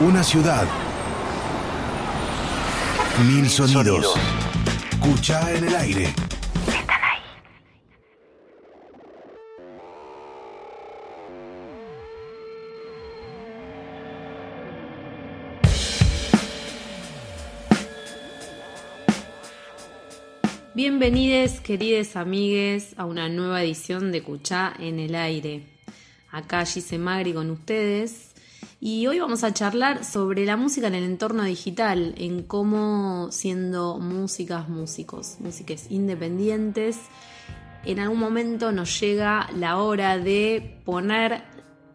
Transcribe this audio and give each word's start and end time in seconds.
Una 0.00 0.22
ciudad. 0.22 0.64
Mil 3.26 3.48
sonidos. 3.48 4.14
Escucha 4.92 5.52
en 5.52 5.64
el 5.64 5.74
aire. 5.74 6.14
Bienvenidos, 20.74 21.58
queridos 21.58 22.14
amigues, 22.14 22.94
a 22.98 23.04
una 23.04 23.28
nueva 23.28 23.64
edición 23.64 24.12
de 24.12 24.22
Cuchá 24.22 24.74
en 24.78 25.00
el 25.00 25.16
aire. 25.16 25.64
Acá 26.30 26.64
Gise 26.64 26.98
Magri 26.98 27.32
con 27.32 27.50
ustedes. 27.50 28.27
Y 28.80 29.08
hoy 29.08 29.18
vamos 29.18 29.42
a 29.42 29.52
charlar 29.52 30.04
sobre 30.04 30.44
la 30.44 30.56
música 30.56 30.86
en 30.86 30.94
el 30.94 31.02
entorno 31.02 31.42
digital, 31.42 32.14
en 32.16 32.44
cómo 32.44 33.28
siendo 33.32 33.98
músicas, 33.98 34.68
músicos, 34.68 35.38
músicas 35.40 35.90
independientes, 35.90 36.96
en 37.84 37.98
algún 37.98 38.20
momento 38.20 38.70
nos 38.70 39.00
llega 39.00 39.48
la 39.56 39.78
hora 39.78 40.16
de 40.18 40.80
poner 40.84 41.42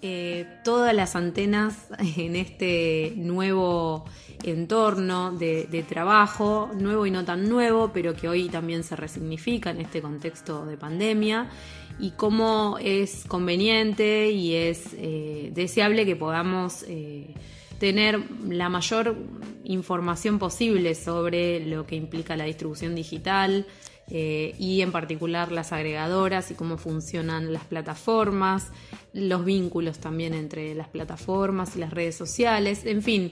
eh, 0.02 0.59
todas 0.66 0.94
las 0.94 1.16
antenas 1.16 1.88
en 2.17 2.35
este 2.35 3.13
nuevo 3.16 4.03
entorno 4.44 5.31
de, 5.31 5.86
trabajo, 5.88 6.70
nuevo 6.75 7.05
y 7.05 7.11
no 7.11 7.23
tan 7.23 7.47
nuevo, 7.47 7.91
pero 7.94 8.13
que 8.13 8.27
hoy 8.27 8.50
también 8.50 8.84
se 8.84 8.97
resignifica 8.97 9.70
en 9.70 9.80
este 9.80 10.02
contexto 10.02 10.66
de 10.66 10.75
pandemia, 10.75 11.50
y 11.99 12.11
cómo 12.11 12.77
es 12.81 13.25
conveniente 13.27 14.31
y 14.31 14.55
es 14.55 14.93
eh, 14.93 15.52
deseable 15.53 16.05
que 16.05 16.16
podamos 16.16 16.83
eh, 16.88 17.33
tener 17.79 18.19
la 18.47 18.69
mayor 18.69 19.16
información 19.63 20.39
posible 20.39 20.95
sobre 20.95 21.66
lo 21.66 21.85
que 21.85 21.95
implica 21.95 22.35
la 22.35 22.45
distribución 22.45 22.95
digital, 22.95 23.66
eh, 24.09 24.53
y 24.59 24.81
en 24.81 24.91
particular 24.91 25.52
las 25.52 25.72
agregadoras 25.72 26.52
y 26.52 26.55
cómo 26.55 26.77
funcionan 26.77 27.53
las 27.53 27.63
plataformas, 27.63 28.69
los 29.13 29.45
vínculos 29.45 30.00
también 30.00 30.33
entre 30.33 30.75
las 30.75 30.89
plataformas 30.89 31.75
y 31.75 31.80
las 31.80 31.91
redes 31.91 32.16
sociales, 32.16 32.85
en 32.85 33.02
fin, 33.02 33.31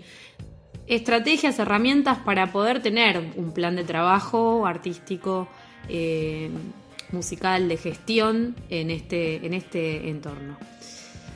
estrategias, 0.87 1.59
herramientas 1.59 2.19
para 2.19 2.53
poder 2.53 2.81
tener 2.81 3.33
un 3.35 3.53
plan 3.53 3.75
de 3.75 3.83
trabajo 3.83 4.65
artístico, 4.65 5.49
musical, 7.11 7.67
de 7.67 7.77
gestión 7.77 8.55
en 8.69 8.89
este, 8.89 9.45
en 9.45 9.53
este 9.53 10.09
entorno. 10.09 10.57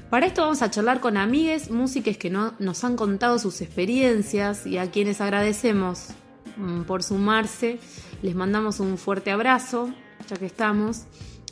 Para 0.09 0.27
esto 0.27 0.43
vamos 0.43 0.61
a 0.61 0.69
charlar 0.69 0.99
con 0.99 1.17
amigues, 1.17 1.71
músicos 1.71 2.17
que 2.17 2.29
nos 2.29 2.83
han 2.83 2.95
contado 2.95 3.39
sus 3.39 3.61
experiencias 3.61 4.65
y 4.65 4.77
a 4.77 4.91
quienes 4.91 5.19
agradecemos 5.19 6.09
mm, 6.57 6.83
por 6.83 7.03
sumarse. 7.03 7.79
Les 8.21 8.35
mandamos 8.35 8.79
un 8.79 8.97
fuerte 8.97 9.31
abrazo, 9.31 9.89
ya 10.29 10.37
que 10.37 10.45
estamos. 10.45 11.05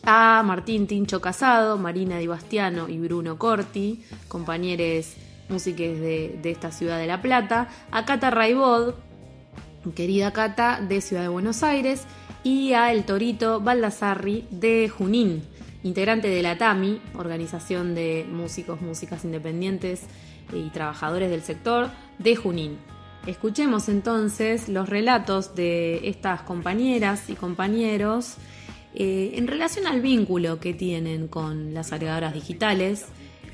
A 0.06 0.44
Martín 0.46 0.86
Tincho 0.86 1.22
Casado, 1.22 1.78
Marina 1.78 2.18
Di 2.18 2.28
Bastiano 2.28 2.90
y 2.90 3.00
Bruno 3.00 3.38
Corti, 3.38 4.04
compañeros 4.28 5.14
músicos 5.50 6.00
de, 6.00 6.40
esta 6.44 6.72
ciudad 6.72 6.98
de 6.98 7.08
La 7.08 7.22
Plata, 7.22 7.70
a 7.92 8.06
Cata 8.06 8.30
Raibod, 8.30 8.96
querida 9.92 10.32
Cata, 10.32 10.80
de 10.82 11.02
Ciudad 11.02 11.24
de 11.24 11.28
Buenos 11.28 11.64
Aires, 11.64 12.06
y 12.44 12.74
a 12.74 12.92
El 12.92 13.04
Torito 13.04 13.60
Baldassarri 13.60 14.48
de 14.50 14.90
Junín, 14.90 15.44
integrante 15.84 16.28
de 16.30 16.42
la 16.42 16.58
TAMI, 16.58 17.02
organización 17.16 17.96
de 17.96 18.26
músicos, 18.32 18.82
músicas 18.82 19.26
independientes 19.26 20.04
y 20.54 20.70
trabajadores 20.70 21.30
del 21.30 21.42
sector 21.42 21.90
de 22.20 22.36
Junín. 22.36 22.78
Escuchemos 23.28 23.88
entonces 23.88 24.68
los 24.68 24.90
relatos 24.90 25.56
de 25.56 26.08
estas 26.10 26.42
compañeras 26.42 27.30
y 27.30 27.36
compañeros 27.36 28.36
eh, 28.96 29.34
en 29.36 29.48
relación 29.48 29.88
al 29.88 30.02
vínculo 30.02 30.60
que 30.60 30.74
tienen 30.74 31.28
con 31.28 31.74
las 31.74 31.94
agregadoras 31.94 32.34
digitales, 32.34 33.06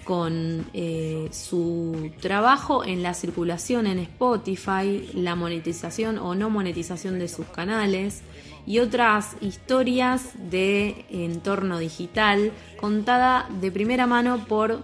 con 0.09 0.65
eh, 0.73 1.29
su 1.31 2.09
trabajo 2.19 2.83
en 2.83 3.03
la 3.03 3.13
circulación 3.13 3.85
en 3.85 3.99
Spotify, 3.99 5.07
la 5.13 5.35
monetización 5.35 6.17
o 6.17 6.33
no 6.33 6.49
monetización 6.49 7.19
de 7.19 7.27
sus 7.27 7.45
canales 7.45 8.23
y 8.65 8.79
otras 8.79 9.35
historias 9.39 10.31
de 10.49 11.05
entorno 11.11 11.77
digital 11.77 12.51
contada 12.79 13.47
de 13.61 13.71
primera 13.71 14.07
mano 14.07 14.45
por 14.47 14.83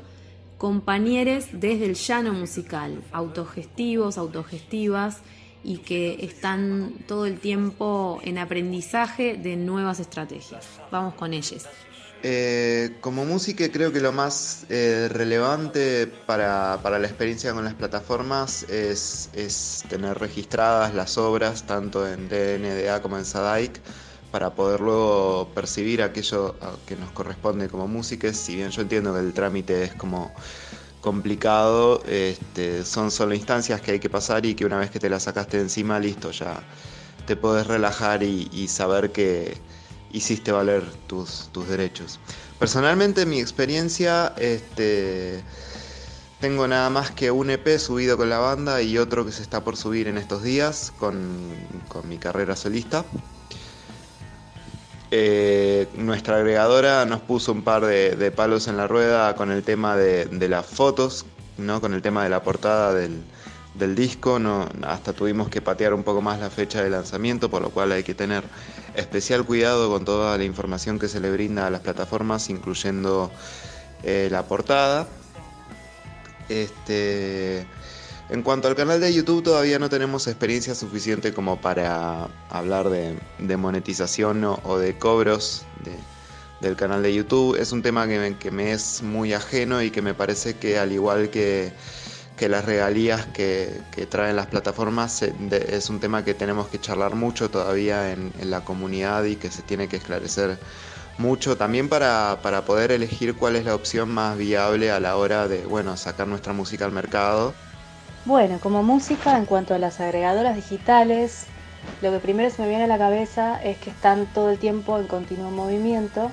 compañeros 0.60 1.46
desde 1.54 1.86
el 1.86 1.96
llano 1.96 2.32
musical, 2.32 3.02
autogestivos, 3.12 4.20
autogestivas 4.20 5.22
y 5.64 5.78
que 5.78 6.24
están 6.24 6.94
todo 7.08 7.26
el 7.26 7.40
tiempo 7.40 8.20
en 8.22 8.38
aprendizaje 8.38 9.38
de 9.38 9.56
nuevas 9.56 10.00
estrategias. 10.00 10.68
Vamos 10.92 11.16
con 11.16 11.34
ellas. 11.34 11.68
Eh, 12.28 12.98
como 13.02 13.24
música 13.24 13.72
creo 13.72 13.94
que 13.94 14.00
lo 14.00 14.12
más 14.12 14.66
eh, 14.70 15.08
relevante 15.12 16.08
para, 16.08 16.80
la 16.84 17.06
experiencia 17.06 17.54
con 17.54 17.64
las 17.64 17.76
plataformas 17.76 18.64
es, 18.64 19.30
tener 19.90 20.18
registradas 20.18 20.96
las 20.96 21.20
obras 21.20 21.68
tanto 21.68 22.08
en 22.08 22.28
DNDA 22.28 23.04
como 23.04 23.20
en 23.20 23.26
Sadaic 23.26 23.80
para 24.32 24.56
poder 24.56 24.80
luego 24.82 25.52
percibir 25.54 26.02
aquello 26.02 26.56
que 26.88 26.96
nos 26.96 27.12
corresponde 27.12 27.70
como 27.70 27.88
músicos, 27.88 28.36
si 28.36 28.56
bien 28.56 28.72
yo 28.72 28.82
entiendo 28.82 29.14
que 29.14 29.20
el 29.20 29.32
trámite 29.32 29.84
es 29.84 29.94
como 29.94 30.34
complicado, 31.02 32.02
este, 32.08 32.86
son 32.86 33.12
solo 33.12 33.36
instancias 33.36 33.82
que 33.82 33.92
hay 33.92 34.00
que 34.00 34.10
pasar 34.10 34.48
y 34.48 34.56
que 34.56 34.66
una 34.66 34.80
vez 34.80 34.90
que 34.90 35.00
te 35.00 35.12
las 35.12 35.22
sacaste 35.22 35.60
encima, 35.60 36.00
listo, 36.00 36.32
ya 36.32 36.60
te 37.28 37.36
podés 37.36 37.68
relajar 37.68 38.24
y 38.24 38.68
saber 38.68 39.12
que 39.12 39.75
hiciste 40.16 40.52
valer 40.52 40.84
tus, 41.08 41.50
tus 41.52 41.68
derechos. 41.68 42.20
Personalmente, 42.58 43.26
mi 43.26 43.40
experiencia, 43.40 44.34
este, 44.38 45.44
tengo 46.40 46.68
nada 46.68 46.90
más 46.90 47.12
que 47.12 47.32
un 47.32 47.50
EP 47.50 47.78
subido 47.78 48.16
con 48.16 48.30
la 48.30 48.40
banda 48.40 48.82
y 48.82 48.98
otro 48.98 49.26
que 49.26 49.32
se 49.32 49.42
está 49.42 49.64
por 49.64 49.76
subir 49.76 50.08
en 50.08 50.18
estos 50.18 50.42
días 50.42 50.94
con, 50.98 51.50
mi 52.08 52.18
carrera 52.18 52.56
solista. 52.56 53.04
Eh, 55.12 55.88
nuestra 55.96 56.38
agregadora 56.38 57.06
nos 57.06 57.22
puso 57.22 57.52
un 57.52 57.64
par 57.64 57.86
de, 57.86 58.32
palos 58.36 58.68
en 58.68 58.78
la 58.78 58.88
rueda 58.88 59.36
con 59.36 59.52
el 59.52 59.64
tema 59.64 59.96
de, 59.96 60.26
de, 60.26 60.50
las 60.50 60.66
fotos, 60.66 61.26
¿no? 61.58 61.82
con 61.82 61.94
el 61.94 62.02
tema 62.02 62.24
de 62.24 62.30
la 62.30 62.42
portada 62.42 62.94
del, 62.94 63.22
del 63.78 63.96
disco, 63.96 64.40
no, 64.40 64.70
hasta 64.84 65.14
tuvimos 65.14 65.50
que 65.50 65.62
patear 65.62 65.94
un 65.94 66.04
poco 66.04 66.22
más 66.22 66.40
la 66.40 66.50
fecha 66.50 66.82
de 66.82 66.90
lanzamiento, 66.90 67.50
por 67.50 67.62
lo 67.62 67.70
cual 67.70 67.92
hay 67.92 68.04
que 68.04 68.14
tener 68.14 68.44
especial 68.96 69.46
cuidado 69.46 69.90
con 69.90 70.06
toda 70.06 70.38
la 70.38 70.44
información 70.44 70.98
que 70.98 71.08
se 71.08 71.20
le 71.20 71.32
brinda 71.32 71.68
a 71.68 71.70
las 71.70 71.82
plataformas, 71.82 72.50
incluyendo 72.50 73.32
eh, 74.04 74.30
la 74.32 74.44
portada. 74.44 75.08
Este, 76.48 77.66
en 78.30 78.44
cuanto 78.44 78.68
al 78.68 78.76
canal 78.76 79.02
de 79.02 79.14
YouTube, 79.14 79.44
todavía 79.44 79.78
no 79.78 79.90
tenemos 79.90 80.28
experiencia 80.28 80.74
suficiente 80.74 81.34
como 81.34 81.60
para 81.60 82.30
hablar 82.50 82.90
de, 82.90 83.58
monetización 83.58 84.44
o, 84.46 84.78
de 84.78 84.98
cobros 84.98 85.66
del 86.62 86.76
canal 86.78 87.04
de 87.04 87.14
YouTube. 87.14 87.58
Es 87.60 87.72
un 87.74 87.82
tema 87.82 88.08
que 88.08 88.52
me 88.52 88.72
es 88.72 89.02
muy 89.02 89.34
ajeno 89.34 89.82
y 89.82 89.92
que 89.92 90.02
me 90.02 90.14
parece 90.14 90.56
que 90.56 90.80
al 90.80 90.92
igual 90.94 91.30
que 91.30 91.74
que 92.38 92.50
las 92.50 92.66
regalías 92.66 93.26
que, 93.28 93.82
traen 94.10 94.36
las 94.36 94.48
plataformas 94.48 95.22
es 95.22 95.90
un 95.90 96.00
tema 96.00 96.24
que 96.26 96.34
tenemos 96.34 96.68
que 96.68 96.80
charlar 96.80 97.16
mucho 97.16 97.50
todavía 97.50 98.12
en, 98.12 98.34
la 98.44 98.62
comunidad 98.62 99.24
y 99.24 99.38
que 99.38 99.50
se 99.52 99.62
tiene 99.62 99.88
que 99.88 99.98
esclarecer 99.98 100.58
mucho 101.18 101.56
también 101.56 101.88
para, 101.88 102.38
poder 102.66 102.92
elegir 102.92 103.36
cuál 103.36 103.56
es 103.56 103.66
la 103.66 103.74
opción 103.74 104.10
más 104.10 104.38
viable 104.38 104.92
a 104.92 105.00
la 105.00 105.16
hora 105.16 105.48
de 105.48 105.66
bueno 105.66 105.96
sacar 105.96 106.28
nuestra 106.28 106.54
música 106.54 106.86
al 106.86 106.92
mercado. 106.92 107.54
Bueno, 108.26 108.60
como 108.60 108.84
música, 108.84 109.38
en 109.38 109.46
cuanto 109.46 109.74
a 109.74 109.80
las 109.80 110.02
agregadoras 110.02 110.56
digitales, 110.56 111.46
lo 112.02 112.12
que 112.12 112.20
primero 112.20 112.50
se 112.50 112.62
me 112.62 112.68
viene 112.68 112.84
a 112.84 112.88
la 112.88 112.98
cabeza 112.98 113.62
es 113.64 113.78
que 113.78 113.92
están 113.92 114.26
todo 114.34 114.50
el 114.50 114.58
tiempo 114.58 115.00
en 115.00 115.08
continuo 115.08 115.52
movimiento 115.52 116.32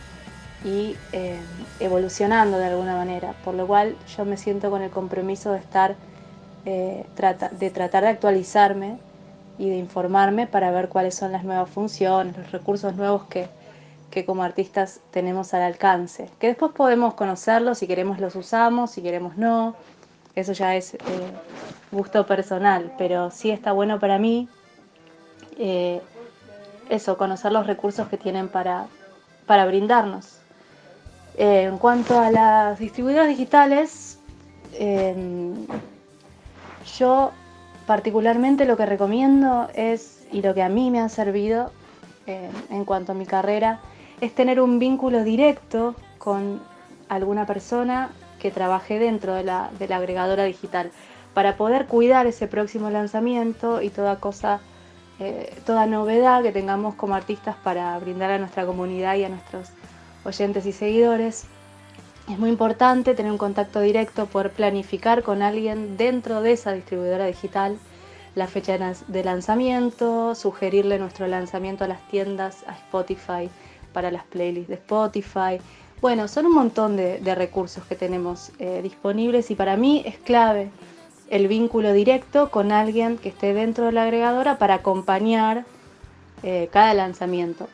y 0.65 0.97
eh, 1.13 1.41
evolucionando 1.81 2.59
de 2.59 2.67
alguna 2.67 2.95
manera, 2.97 3.35
por 3.45 3.55
lo 3.55 3.67
cual 3.67 3.97
yo 4.17 4.25
me 4.25 4.37
siento 4.37 4.71
con 4.71 4.83
el 4.83 4.91
compromiso 4.91 5.53
de 5.53 5.59
estar, 5.59 5.97
eh, 6.65 7.05
de 7.53 7.71
tratar 7.71 8.05
de 8.05 8.09
actualizarme 8.09 8.99
y 9.59 9.69
de 9.69 9.77
informarme 9.77 10.47
para 10.47 10.71
ver 10.71 10.89
cuáles 10.89 11.15
son 11.15 11.33
las 11.33 11.45
nuevas 11.45 11.69
funciones, 11.69 12.37
los 12.37 12.53
recursos 12.53 12.95
nuevos 12.95 13.25
que, 13.25 13.49
que 14.11 14.25
como 14.25 14.43
artistas 14.45 15.01
tenemos 15.11 15.53
al 15.55 15.63
alcance, 15.63 16.29
que 16.39 16.49
después 16.49 16.73
podemos 16.73 17.15
conocerlos, 17.15 17.79
si 17.79 17.87
queremos 17.87 18.21
los 18.21 18.37
usamos, 18.37 18.93
si 18.93 19.03
queremos 19.03 19.37
no, 19.37 19.75
eso 20.35 20.53
ya 20.53 20.77
es 20.77 20.95
eh, 20.95 20.99
gusto 21.91 22.27
personal, 22.27 22.93
pero 22.97 23.31
sí 23.31 23.51
está 23.51 23.73
bueno 23.73 23.99
para 23.99 24.19
mí 24.19 24.49
eso, 26.89 27.17
conocer 27.17 27.53
los 27.53 27.67
recursos 27.67 28.09
que 28.09 28.19
tienen 28.19 28.49
para, 28.49 28.87
para 29.47 29.67
brindarnos. 29.67 30.42
Eh, 31.37 31.65
en 31.65 31.79
cuanto 31.79 32.19
a 32.19 32.31
las 32.31 32.79
distribuidoras 32.79 33.29
digitales, 33.29 34.19
em, 34.79 35.67
Yo 36.99 37.33
particularmente 37.87 38.65
lo 38.65 38.77
que 38.77 38.87
recomiendo 38.87 39.69
es, 39.75 40.27
y 40.33 40.43
lo 40.43 40.55
que 40.55 40.63
a 40.63 40.69
mí 40.69 40.91
me 40.91 41.01
ha 41.01 41.09
servido 41.09 41.73
eh, 42.27 42.51
en 42.71 42.85
cuanto 42.85 43.13
a 43.13 43.15
mi 43.15 43.27
carrera, 43.27 43.81
es 44.21 44.35
tener 44.35 44.61
un 44.61 44.79
vínculo 44.79 45.25
directo 45.25 45.95
con 46.19 46.61
alguna 47.09 47.47
persona 47.47 48.11
que 48.39 48.51
trabaje 48.51 48.99
dentro 48.99 49.35
de 49.35 49.45
la, 49.45 49.71
de 49.79 49.89
la 49.89 49.97
agregadora 49.97 50.45
digital 50.45 50.91
para 51.35 51.57
poder 51.57 51.87
cuidar 51.87 52.27
ese 52.27 52.47
próximo 52.47 52.91
lanzamiento 52.91 53.83
y 53.83 53.91
toda 53.91 54.17
cosa, 54.21 54.61
eh, 55.19 55.55
toda 55.67 55.87
novedad 55.87 56.43
que 56.43 56.53
tengamos 56.53 56.95
como 56.95 57.15
artistas 57.15 57.57
para 57.63 57.99
brindar 57.99 58.31
a 58.31 58.39
nuestra 58.39 58.67
comunidad 58.67 59.17
y 59.17 59.25
a 59.25 59.29
nuestros 59.29 59.71
oyentes 60.25 60.67
y 60.67 60.73
seguidores. 60.73 61.45
Es 62.29 62.39
muy 62.39 62.51
importante 62.51 63.15
tener 63.15 63.33
un 63.33 63.39
contacto 63.39 63.81
directo, 63.81 64.27
poder 64.27 64.51
planificar 64.51 65.23
con 65.23 65.43
alguien 65.43 65.97
dentro 65.97 66.41
de 66.41 66.53
esa 66.53 66.73
distribuidora 66.73 67.27
digital 67.27 67.79
la 68.35 68.47
fecha 68.47 68.79
de 69.09 69.25
lanzamiento, 69.25 70.35
sugerirle 70.35 70.99
nuestro 70.99 71.27
lanzamiento 71.27 71.85
a 71.85 71.89
las 71.89 72.07
tiendas, 72.09 72.65
a 72.67 72.73
Spotify, 72.73 73.51
para 73.93 74.11
las 74.11 74.25
playlists 74.25 74.69
de 74.69 74.75
Spotify. 74.75 75.61
Bueno, 76.01 76.29
son 76.29 76.47
un 76.47 76.55
montón 76.55 76.97
de, 76.97 77.35
recursos 77.35 77.85
que 77.85 77.95
tenemos 77.95 78.51
eh, 78.59 78.81
disponibles 78.83 79.51
y 79.51 79.55
para 79.55 79.77
mí 79.77 80.03
es 80.07 80.17
clave 80.17 80.71
el 81.29 81.47
vínculo 81.47 81.93
directo 81.93 82.51
con 82.51 82.73
alguien 82.73 83.19
que 83.19 83.29
esté 83.29 83.55
dentro 83.55 83.87
de 83.87 83.93
la 83.93 84.03
agregadora 84.05 84.59
para 84.59 84.75
acompañar 84.75 85.65
eh, 86.43 86.69
cada 86.73 86.95
lanzamiento. 86.95 87.69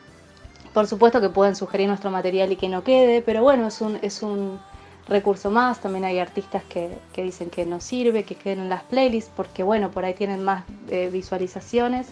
Por 0.73 0.87
supuesto 0.87 1.19
que 1.21 1.29
pueden 1.29 1.55
sugerir 1.55 1.87
nuestro 1.87 2.11
material 2.11 2.51
y 2.51 2.55
que 2.55 2.69
no 2.69 2.83
quede, 2.83 3.21
pero 3.21 3.41
bueno, 3.41 3.67
es 3.67 3.81
un, 3.81 3.99
es 4.01 4.21
un 4.21 4.59
recurso 5.07 5.49
más. 5.49 5.79
También 5.79 6.05
hay 6.05 6.19
artistas 6.19 6.63
que, 6.63 6.99
dicen 7.15 7.49
que 7.49 7.65
no 7.65 7.81
sirve, 7.81 8.23
que 8.23 8.35
queden 8.35 8.59
en 8.59 8.69
las 8.69 8.83
playlists, 8.83 9.31
porque 9.35 9.63
bueno, 9.63 9.91
por 9.91 10.05
ahí 10.05 10.13
tienen 10.13 10.43
más 10.43 10.63
eh, 10.89 11.09
visualizaciones, 11.11 12.07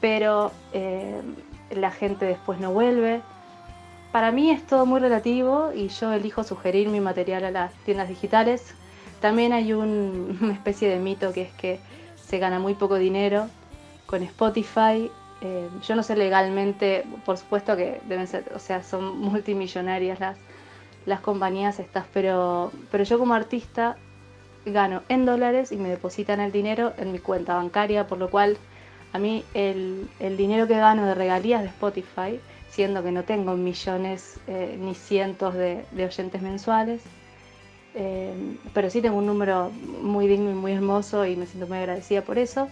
pero 0.00 0.52
eh, 0.72 1.20
la 1.70 1.90
gente 1.90 2.24
después 2.24 2.58
no 2.60 2.72
vuelve. 2.72 3.20
Para 4.12 4.32
mí 4.32 4.50
es 4.50 4.66
todo 4.66 4.86
muy 4.86 5.00
relativo 5.00 5.70
y 5.74 5.88
yo 5.88 6.12
elijo 6.12 6.42
sugerir 6.44 6.88
mi 6.88 7.00
material 7.00 7.44
a 7.44 7.50
las 7.50 7.72
tiendas 7.84 8.08
digitales 8.08 8.74
también 9.20 9.52
hay 9.52 9.72
una 9.72 10.52
especie 10.52 10.88
de 10.88 10.98
mito 10.98 11.32
que 11.32 11.42
es 11.42 11.52
que 11.54 11.80
se 12.16 12.38
gana 12.38 12.58
muy 12.58 12.74
poco 12.74 12.96
dinero 12.96 13.48
con 14.06 14.22
Spotify. 14.22 15.10
Eh, 15.40 15.68
yo 15.86 15.94
no 15.94 16.02
sé 16.02 16.16
legalmente, 16.16 17.04
por 17.24 17.36
supuesto 17.36 17.76
que 17.76 18.00
deben 18.08 18.26
ser, 18.26 18.50
o 18.54 18.58
sea, 18.58 18.82
son 18.82 19.18
multimillonarias 19.18 20.18
las, 20.18 20.36
las 21.06 21.20
compañías 21.20 21.78
estas, 21.78 22.06
pero, 22.12 22.72
pero 22.90 23.04
yo 23.04 23.18
como 23.18 23.34
artista 23.34 23.96
gano 24.66 25.02
en 25.08 25.24
dólares 25.24 25.70
y 25.72 25.76
me 25.76 25.88
depositan 25.88 26.40
el 26.40 26.50
dinero 26.50 26.92
en 26.98 27.12
mi 27.12 27.20
cuenta 27.20 27.54
bancaria, 27.54 28.06
por 28.06 28.18
lo 28.18 28.30
cual 28.30 28.58
a 29.12 29.18
mí 29.18 29.44
el, 29.54 30.08
dinero 30.36 30.66
que 30.66 30.76
gano 30.76 31.06
de 31.06 31.14
regalías 31.14 31.62
de 31.62 31.68
Spotify, 31.68 32.40
siendo 32.70 33.02
que 33.02 33.12
no 33.12 33.22
tengo 33.22 33.54
millones 33.54 34.38
eh, 34.48 34.76
ni 34.78 34.94
cientos 34.94 35.54
de 35.54 35.84
oyentes 36.04 36.42
mensuales, 36.42 37.02
eh, 37.94 38.32
pero 38.74 38.90
sí 38.90 39.02
tengo 39.02 39.18
un 39.18 39.26
número 39.26 39.70
muy 40.02 40.28
digno 40.28 40.50
y 40.50 40.54
muy 40.54 40.72
hermoso 40.72 41.26
y 41.26 41.34
me 41.34 41.46
siento 41.46 41.66
muy 41.66 41.78
agradecida 41.78 42.22
por 42.22 42.38
eso. 42.38 42.68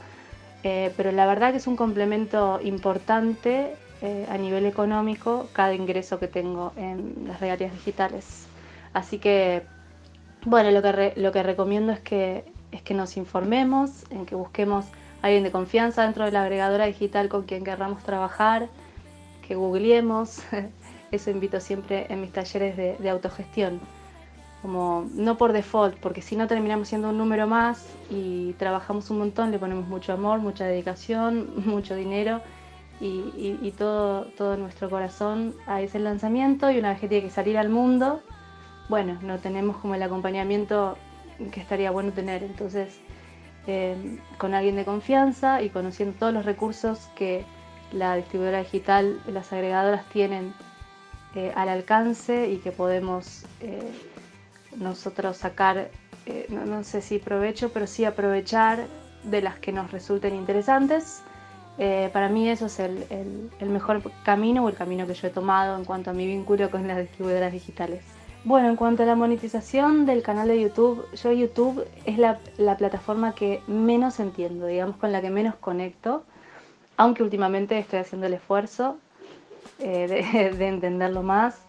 Eh, 0.68 0.92
pero 0.96 1.12
la 1.12 1.26
verdad 1.26 1.52
que 1.52 1.58
es 1.58 1.68
un 1.68 1.76
complemento 1.76 2.58
importante 2.60 3.76
eh, 4.02 4.26
a 4.28 4.36
nivel 4.36 4.66
económico 4.66 5.48
cada 5.52 5.74
ingreso 5.74 6.18
que 6.18 6.26
tengo 6.26 6.72
en 6.76 7.28
las 7.28 7.38
regalías 7.38 7.72
digitales. 7.72 8.48
Así 8.92 9.18
que, 9.20 9.62
bueno, 10.44 10.72
lo 10.72 10.82
que, 10.82 11.12
lo 11.14 11.30
que 11.30 11.44
recomiendo 11.44 11.92
es 11.92 12.00
que, 12.00 12.44
es 12.72 12.82
que 12.82 12.94
nos 12.94 13.16
informemos, 13.16 14.10
en 14.10 14.26
que 14.26 14.34
busquemos 14.34 14.86
a 15.22 15.28
alguien 15.28 15.44
de 15.44 15.52
confianza 15.52 16.02
dentro 16.02 16.24
de 16.24 16.32
la 16.32 16.42
agregadora 16.42 16.86
digital 16.86 17.28
con 17.28 17.44
quien 17.44 17.62
querramos 17.62 18.02
trabajar, 18.02 18.66
que 19.46 19.54
googleemos. 19.54 20.40
Eso 21.12 21.30
invito 21.30 21.60
siempre 21.60 22.06
en 22.08 22.22
mis 22.22 22.32
talleres 22.32 22.76
de 22.76 23.08
autogestión 23.08 23.80
como 24.66 25.08
no 25.14 25.38
por 25.38 25.52
default, 25.52 25.94
porque 25.98 26.20
si 26.20 26.34
no 26.34 26.48
terminamos 26.48 26.88
siendo 26.88 27.10
un 27.10 27.18
número 27.18 27.46
más 27.46 27.86
y 28.10 28.52
trabajamos 28.54 29.08
un 29.10 29.18
montón, 29.18 29.52
le 29.52 29.60
ponemos 29.60 29.86
mucho 29.86 30.12
amor, 30.12 30.40
mucha 30.40 30.64
dedicación, 30.66 31.52
mucho 31.66 31.94
dinero 31.94 32.40
y, 33.00 33.72
todo, 33.78 34.24
todo 34.36 34.56
nuestro 34.56 34.90
corazón 34.90 35.54
a 35.68 35.82
ese 35.82 36.00
lanzamiento 36.00 36.68
y 36.72 36.80
una 36.80 36.90
vez 36.90 36.98
que 36.98 37.06
tiene 37.06 37.28
que 37.28 37.30
salir 37.30 37.56
al 37.58 37.68
mundo, 37.68 38.24
bueno, 38.88 39.20
no 39.22 39.38
tenemos 39.38 39.76
como 39.76 39.94
el 39.94 40.02
acompañamiento 40.02 40.98
que 41.52 41.60
estaría 41.60 41.92
bueno 41.92 42.10
tener. 42.10 42.42
Entonces, 42.42 42.98
eh, 43.68 44.18
con 44.36 44.52
alguien 44.52 44.74
de 44.74 44.84
confianza 44.84 45.62
y 45.62 45.70
conociendo 45.70 46.16
todos 46.18 46.34
los 46.34 46.44
recursos 46.44 47.08
que 47.14 47.44
la 47.92 48.16
distribuidora 48.16 48.58
digital, 48.58 49.20
las 49.28 49.52
agregadoras 49.52 50.04
tienen 50.06 50.54
eh, 51.36 51.52
al 51.54 51.68
alcance 51.68 52.50
y 52.50 52.56
que 52.56 52.72
podemos... 52.72 53.44
Eh, 53.60 54.05
nosotros 54.78 55.37
sacar, 55.37 55.90
eh, 56.26 56.46
no, 56.49 56.84
sé 56.84 57.02
si 57.02 57.19
provecho, 57.19 57.70
pero 57.73 57.87
sí 57.87 58.05
aprovechar 58.05 58.87
de 59.25 59.43
las 59.43 59.58
que 59.58 59.73
nos 59.73 59.90
resulten 59.90 60.34
interesantes. 60.34 61.23
Eh, 61.78 62.08
para 62.12 62.28
mí 62.28 62.49
eso 62.49 62.67
es 62.67 62.78
el, 62.78 63.50
mejor 63.61 64.02
camino 64.25 64.64
o 64.64 64.69
el 64.69 64.75
camino 64.75 65.06
que 65.06 65.14
yo 65.14 65.28
he 65.28 65.31
tomado 65.31 65.76
en 65.76 65.84
cuanto 65.84 66.11
a 66.11 66.14
mi 66.14 66.26
vínculo 66.26 66.70
con 66.70 66.87
las 66.88 66.99
distribuidoras 66.99 67.52
digitales. 67.52 68.02
Bueno, 68.44 68.69
en 68.69 68.76
cuanto 68.76 69.02
a 69.02 69.06
la 69.06 69.17
monetización 69.17 70.06
del 70.06 70.23
canal 70.23 70.49
de 70.49 70.61
YouTube, 70.61 71.05
yo 71.14 71.32
YouTube 71.32 71.84
es 72.05 72.17
la, 72.17 72.38
plataforma 72.76 73.34
que 73.34 73.61
menos 73.67 74.20
entiendo, 74.20 74.67
digamos, 74.67 74.96
con 74.96 75.11
la 75.11 75.20
que 75.20 75.31
menos 75.31 75.56
conecto, 75.56 76.23
aunque 76.96 77.25
últimamente 77.25 77.76
estoy 77.78 77.99
haciendo 77.99 78.28
el 78.28 78.34
esfuerzo 78.34 78.99
eh, 79.81 80.52
de, 80.56 80.67
entenderlo 80.69 81.23
más. 81.23 81.61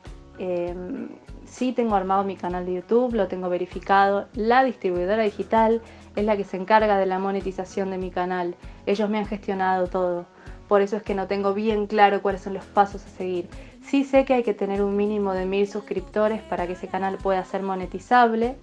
Sí 1.48 1.72
tengo 1.72 1.96
armado 1.96 2.24
mi 2.24 2.36
canal 2.36 2.66
de 2.66 2.76
YouTube, 2.76 3.16
lo 3.16 3.28
tengo 3.28 3.50
verificado. 3.50 4.28
La 4.34 4.64
distribuidora 4.64 5.24
digital 5.24 5.82
es 6.16 6.26
la 6.26 6.36
que 6.36 6.44
se 6.44 6.58
encarga 6.58 6.98
de 6.98 7.06
la 7.06 7.20
monetización 7.20 7.90
de 7.90 7.98
mi 7.98 8.12
canal. 8.12 8.56
Ellos 8.86 9.10
me 9.10 9.18
han 9.18 9.26
gestionado 9.26 9.88
todo. 9.88 10.26
Por 10.68 10.82
eso 10.82 10.98
es 10.98 11.04
que 11.04 11.16
no 11.16 11.28
tengo 11.28 11.54
bien 11.54 11.88
claro 11.88 12.22
cuáles 12.22 12.42
son 12.42 12.54
los 12.54 12.66
pasos 12.66 13.06
a 13.06 13.10
seguir. 13.10 13.48
Sí 13.82 14.04
sé 14.04 14.26
que 14.26 14.34
hay 14.34 14.44
que 14.44 14.54
tener 14.54 14.84
un 14.84 14.98
mínimo 14.98 15.34
de 15.34 15.46
mil 15.46 15.68
suscriptores 15.68 16.42
para 16.42 16.68
que 16.68 16.74
ese 16.74 16.90
canal 16.90 17.18
pueda 17.18 17.44
ser 17.46 17.64
monetizable. 17.64 18.58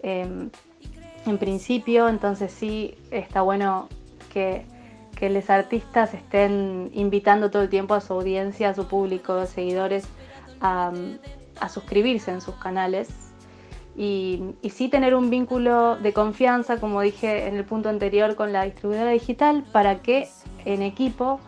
Em, 0.00 0.50
en 1.26 1.38
principio, 1.38 2.08
entonces 2.08 2.52
sí 2.52 2.96
está 3.10 3.42
bueno 3.42 3.88
que, 4.32 4.64
que 5.16 5.28
los 5.28 5.50
artistas 5.50 6.14
estén 6.14 6.90
invitando 6.94 7.50
todo 7.50 7.62
el 7.62 7.68
tiempo 7.68 7.94
a 7.94 8.00
su 8.00 8.12
audiencia, 8.12 8.68
a 8.68 8.74
su 8.74 8.86
público, 8.86 9.32
a 9.32 9.46
seguidores 9.46 10.06
a, 10.60 10.92
a 11.60 11.68
suscribirse 11.68 12.30
en 12.30 12.40
sus 12.40 12.54
canales 12.56 13.08
y, 13.96 14.42
y, 14.60 14.70
sí 14.70 14.88
tener 14.88 15.14
un 15.14 15.30
vínculo 15.30 15.96
de 15.96 16.12
confianza, 16.12 16.78
como 16.78 17.00
dije 17.00 17.48
en 17.48 17.56
el 17.56 17.64
punto 17.64 17.88
anterior, 17.88 18.36
con 18.36 18.52
la 18.52 18.64
distribuidora 18.64 19.10
digital 19.10 19.64
para 19.72 20.02
que 20.02 20.28
en 20.66 20.82
equipo 20.82 21.40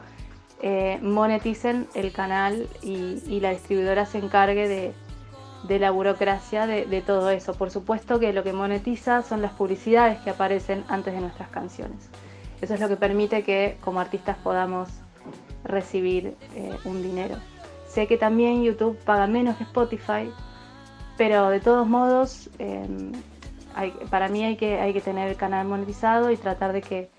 eh, 0.60 0.98
moneticen 1.02 1.86
el 1.94 2.10
canal 2.10 2.68
y, 2.82 3.38
la 3.40 3.50
distribuidora 3.50 4.06
se 4.06 4.18
encargue 4.18 4.92
de, 5.68 5.78
la 5.78 5.92
burocracia 5.92 6.66
de, 6.66 7.02
todo 7.02 7.30
eso. 7.30 7.54
Por 7.54 7.70
supuesto 7.70 8.18
que 8.18 8.32
lo 8.32 8.42
que 8.42 8.52
monetiza 8.52 9.22
son 9.22 9.40
las 9.40 9.52
publicidades 9.52 10.18
que 10.20 10.30
aparecen 10.30 10.84
antes 10.88 11.14
de 11.14 11.20
nuestras 11.20 11.48
canciones. 11.50 12.08
Eso 12.60 12.74
es 12.74 12.80
lo 12.80 12.88
que 12.88 12.96
permite 12.96 13.44
que 13.44 13.76
como 13.84 14.00
artistas 14.00 14.36
podamos 14.38 14.88
recibir 15.62 16.36
eh, 16.56 16.76
un 16.84 17.02
dinero. 17.02 17.36
Sé 17.98 18.06
que 18.06 18.16
también 18.16 18.62
YouTube 18.62 18.96
paga 18.98 19.26
menos 19.26 19.56
que 19.56 19.64
Spotify, 19.64 20.30
pero 21.16 21.50
de 21.50 21.58
todos 21.58 21.84
modos, 21.84 22.48
em, 22.60 23.10
para 24.08 24.28
mí 24.28 24.44
hay 24.44 24.54
que, 24.54 25.02
tener 25.04 25.28
el 25.28 25.36
canal 25.36 25.66
monetizado 25.66 26.30
y 26.30 26.36
tratar 26.36 26.72
de 26.72 26.80
que 26.80 27.10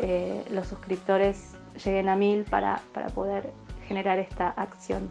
eh, 0.00 0.42
los 0.50 0.66
suscriptores 0.66 1.52
lleguen 1.84 2.08
a 2.08 2.16
mil 2.16 2.42
para, 2.42 2.82
poder 3.14 3.52
generar 3.86 4.18
esta 4.18 4.48
acción. 4.48 5.08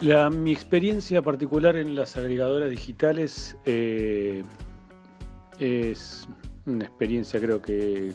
Mi 0.00 0.52
experiencia 0.52 1.20
particular 1.20 1.74
en 1.74 1.96
las 1.96 2.16
agregadoras 2.16 2.70
digitales 2.70 3.56
eh, 3.64 4.44
es 5.58 6.28
una 6.66 6.84
experiencia 6.84 7.40
creo 7.40 7.60
que 7.60 8.14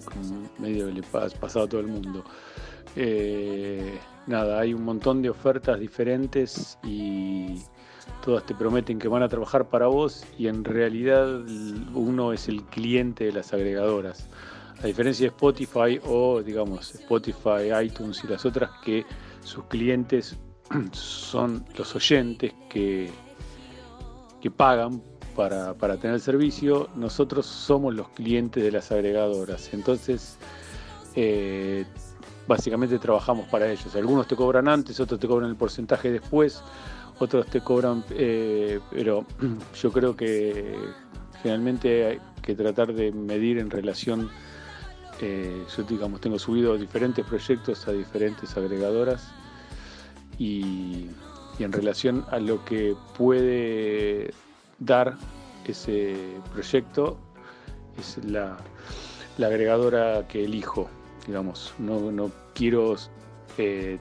medio 0.60 0.90
le 0.90 1.02
ha 1.02 1.30
pasado 1.42 1.66
a 1.66 1.68
todo 1.68 1.82
el 1.82 1.88
mundo. 1.88 2.24
Eh, 2.96 4.00
nada, 4.28 4.60
hay 4.60 4.74
un 4.74 4.84
montón 4.84 5.22
de 5.22 5.30
ofertas 5.30 5.80
diferentes 5.80 6.78
y 6.84 7.62
todas 8.24 8.46
te 8.46 8.54
prometen 8.54 9.00
que 9.00 9.08
van 9.08 9.24
a 9.24 9.30
trabajar 9.30 9.70
para 9.70 9.88
vos 9.88 10.26
y 10.38 10.48
en 10.48 10.64
realidad 10.64 11.42
uno 11.94 12.34
es 12.34 12.48
el 12.48 12.64
cliente 12.64 13.26
de 13.26 13.32
las 13.32 13.54
agregadoras. 13.54 14.28
A 14.82 14.88
diferencia 14.88 15.24
de 15.24 15.30
Spotify 15.30 16.00
o 16.06 16.44
digamos 16.44 16.94
Spotify, 16.94 17.72
iTunes 17.84 18.24
y 18.24 18.28
las 18.28 18.46
otras 18.46 18.70
que 18.84 19.06
sus 19.42 19.66
clientes 19.66 20.38
son 20.92 21.66
los 21.78 21.96
oyentes 21.96 22.54
que, 22.70 23.10
que 24.42 24.52
pagan 24.52 25.02
para, 25.38 25.98
tener 25.98 26.16
el 26.16 26.22
servicio, 26.22 26.90
nosotros 26.96 27.46
somos 27.46 27.94
los 27.94 28.10
clientes 28.10 28.64
de 28.64 28.72
las 28.72 28.92
agregadoras. 28.92 29.72
Entonces, 29.72 30.38
eh, 31.16 31.86
básicamente 32.48 32.98
trabajamos 33.00 33.48
para 33.48 33.70
ellos. 33.70 33.96
Algunos 33.96 34.28
te 34.28 34.36
cobran 34.36 34.68
antes, 34.68 35.00
otros 35.00 35.20
te 35.20 35.28
cobran 35.28 35.50
el 35.50 35.56
porcentaje 35.56 36.12
después, 36.12 36.62
otros 37.20 37.46
te 37.48 37.62
cobran, 37.62 38.04
eh, 38.12 38.80
pero 38.92 39.26
yo 39.82 39.92
creo 39.92 40.16
que 40.16 40.76
generalmente 41.42 42.06
hay 42.06 42.20
que 42.42 42.56
tratar 42.56 42.94
de 42.94 43.12
medir 43.12 43.58
en 43.58 43.70
relación, 43.70 44.30
eh, 45.22 45.64
yo 45.76 45.84
digamos, 45.84 46.22
tengo 46.22 46.40
subido 46.40 46.78
diferentes 46.78 47.26
proyectos 47.26 47.88
a 47.88 47.92
diferentes 47.92 48.56
agregadoras 48.56 49.32
y, 50.38 51.08
en 51.60 51.72
relación 51.72 52.24
a 52.30 52.38
lo 52.38 52.64
que 52.66 52.96
puede 53.18 54.32
dar 54.78 55.18
ese 55.66 56.16
proyecto 56.54 57.18
es 57.98 58.24
la, 58.24 58.58
la 59.40 59.48
agregadora 59.48 60.28
que 60.28 60.46
elijo 60.46 60.88
digamos, 61.28 61.74
no, 61.78 62.12
no 62.12 62.32
quiero 62.56 62.96
eh, 63.58 64.00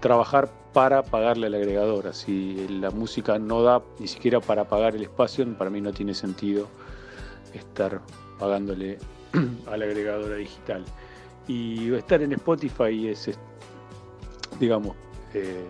trabajar 0.00 0.48
para 0.72 1.02
pagarle 1.02 1.48
a 1.48 1.50
la 1.50 1.56
agregadora. 1.56 2.12
Si 2.12 2.66
la 2.68 2.90
música 2.90 3.38
no 3.38 3.62
da 3.62 3.82
ni 3.98 4.06
siquiera 4.06 4.40
para 4.40 4.64
pagar 4.64 4.94
el 4.94 5.02
espacio, 5.02 5.46
para 5.56 5.68
mí 5.68 5.80
no 5.80 5.92
tiene 5.92 6.14
sentido 6.14 6.68
estar 7.52 8.00
pagándole 8.38 8.98
a 9.66 9.76
la 9.76 9.84
agregadora 9.84 10.36
digital. 10.36 10.84
Y 11.48 11.92
estar 11.94 12.22
en 12.22 12.32
Spotify 12.32 13.08
es, 13.08 13.30
digamos, 14.60 14.94
eh, 15.34 15.64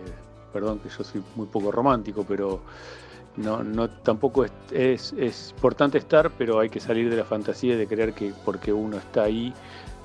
perdón 0.53 0.79
que 0.79 0.89
yo 0.89 1.03
soy 1.03 1.23
muy 1.35 1.47
poco 1.47 1.71
romántico, 1.71 2.23
pero 2.27 2.61
no, 3.37 3.63
no 3.63 3.89
tampoco 3.89 4.45
es, 4.45 4.51
es, 4.71 5.13
es, 5.17 5.51
importante 5.55 5.97
estar, 5.97 6.29
pero 6.37 6.59
hay 6.59 6.69
que 6.69 6.79
salir 6.79 7.09
de 7.09 7.15
la 7.15 7.23
fantasía 7.23 7.77
de 7.77 7.87
creer 7.87 8.13
que 8.13 8.33
porque 8.45 8.71
uno 8.73 8.97
está 8.97 9.23
ahí 9.23 9.53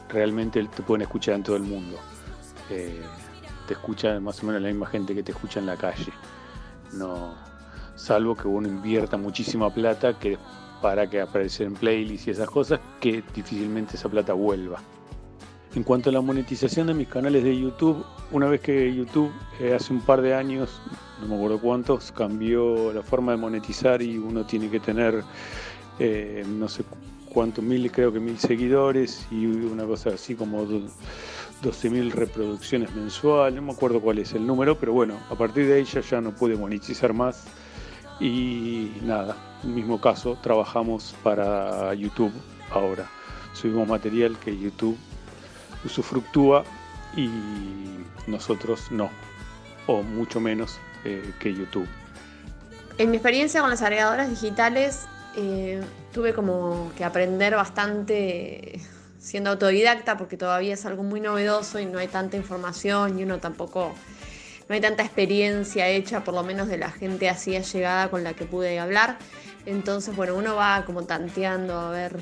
realmente 0.08 0.62
te 0.64 0.82
pueden 0.82 1.02
escuchar 1.02 1.34
en 1.34 1.42
todo 1.42 1.56
el 1.56 1.62
mundo. 1.62 1.98
Eh, 2.70 3.00
te 3.66 3.74
escucha 3.74 4.18
más 4.20 4.42
o 4.42 4.46
menos 4.46 4.62
la 4.62 4.68
misma 4.68 4.86
gente 4.86 5.14
que 5.14 5.22
te 5.22 5.32
escucha 5.32 5.60
en 5.60 5.66
la 5.66 5.76
calle. 5.76 6.12
No, 6.92 7.34
salvo 7.94 8.36
que 8.36 8.48
uno 8.48 8.68
invierta 8.68 9.16
muchísima 9.16 9.72
plata 9.72 10.18
que 10.18 10.38
para 10.80 11.08
que 11.08 11.20
aparezca 11.20 11.64
en 11.64 11.74
playlists 11.74 12.28
y 12.28 12.30
esas 12.30 12.48
cosas, 12.48 12.80
que 13.00 13.22
difícilmente 13.34 13.96
esa 13.96 14.08
plata 14.08 14.32
vuelva. 14.34 14.78
En 15.74 15.82
cuanto 15.82 16.10
a 16.10 16.12
la 16.12 16.20
monetización 16.20 16.86
de 16.86 16.94
mis 16.94 17.08
canales 17.08 17.44
de 17.44 17.58
YouTube, 17.58 18.04
una 18.30 18.46
vez 18.46 18.60
que 18.60 18.94
YouTube 18.94 19.30
eh, 19.60 19.74
hace 19.74 19.92
un 19.92 20.00
par 20.00 20.22
de 20.22 20.34
años, 20.34 20.80
no 21.20 21.28
me 21.28 21.34
acuerdo 21.34 21.60
cuántos, 21.60 22.12
cambió 22.12 22.92
la 22.92 23.02
forma 23.02 23.32
de 23.32 23.38
monetizar 23.38 24.00
y 24.00 24.16
uno 24.16 24.44
tiene 24.46 24.70
que 24.70 24.80
tener, 24.80 25.22
eh, 25.98 26.44
no 26.46 26.68
sé 26.68 26.84
cuántos 27.36 27.62
mil, 27.62 27.92
creo 27.92 28.10
que 28.10 28.18
mil 28.18 28.38
seguidores 28.38 29.26
y 29.30 29.44
una 29.44 29.84
cosa 29.84 30.08
así 30.08 30.34
como 30.34 30.66
12.000 30.66 32.10
reproducciones 32.12 32.94
mensuales, 32.94 33.54
no 33.56 33.60
me 33.60 33.72
acuerdo 33.74 34.00
cuál 34.00 34.20
es 34.20 34.32
el 34.32 34.46
número, 34.46 34.78
pero 34.78 34.94
bueno, 34.94 35.18
a 35.28 35.34
partir 35.34 35.66
de 35.66 35.78
ella 35.78 36.00
ya 36.00 36.22
no 36.22 36.30
puede 36.30 36.56
monetizar 36.56 37.12
más 37.12 37.44
y 38.20 38.90
nada, 39.02 39.36
mismo 39.64 40.00
caso, 40.00 40.38
trabajamos 40.42 41.14
para 41.22 41.92
YouTube 41.92 42.32
ahora, 42.70 43.06
subimos 43.52 43.86
material 43.86 44.38
que 44.38 44.58
YouTube 44.58 44.96
usufructúa 45.84 46.64
y 47.18 47.28
nosotros 48.26 48.90
no, 48.90 49.10
o 49.86 50.02
mucho 50.02 50.40
menos 50.40 50.78
eh, 51.04 51.34
que 51.38 51.52
YouTube. 51.52 51.86
En 52.96 53.10
mi 53.10 53.18
experiencia 53.18 53.60
con 53.60 53.68
las 53.68 53.82
agregadoras 53.82 54.30
digitales, 54.30 55.06
eh, 55.36 55.80
tuve 56.12 56.32
como 56.32 56.92
que 56.96 57.04
aprender 57.04 57.54
bastante 57.54 58.80
siendo 59.18 59.50
autodidacta 59.50 60.16
porque 60.16 60.36
todavía 60.36 60.74
es 60.74 60.86
algo 60.86 61.02
muy 61.02 61.20
novedoso 61.20 61.80
y 61.80 61.86
no 61.86 61.98
hay 61.98 62.08
tanta 62.08 62.36
información 62.36 63.18
y 63.18 63.24
uno 63.24 63.38
tampoco, 63.38 63.92
no 64.68 64.74
hay 64.74 64.80
tanta 64.80 65.02
experiencia 65.02 65.88
hecha, 65.88 66.22
por 66.22 66.34
lo 66.34 66.42
menos 66.42 66.68
de 66.68 66.78
la 66.78 66.90
gente 66.90 67.28
así 67.28 67.56
allegada 67.56 68.08
con 68.08 68.24
la 68.24 68.34
que 68.34 68.44
pude 68.44 68.78
hablar. 68.78 69.18
Entonces, 69.66 70.14
bueno, 70.14 70.36
uno 70.36 70.54
va 70.54 70.84
como 70.86 71.02
tanteando 71.04 71.76
a 71.76 71.90
ver 71.90 72.16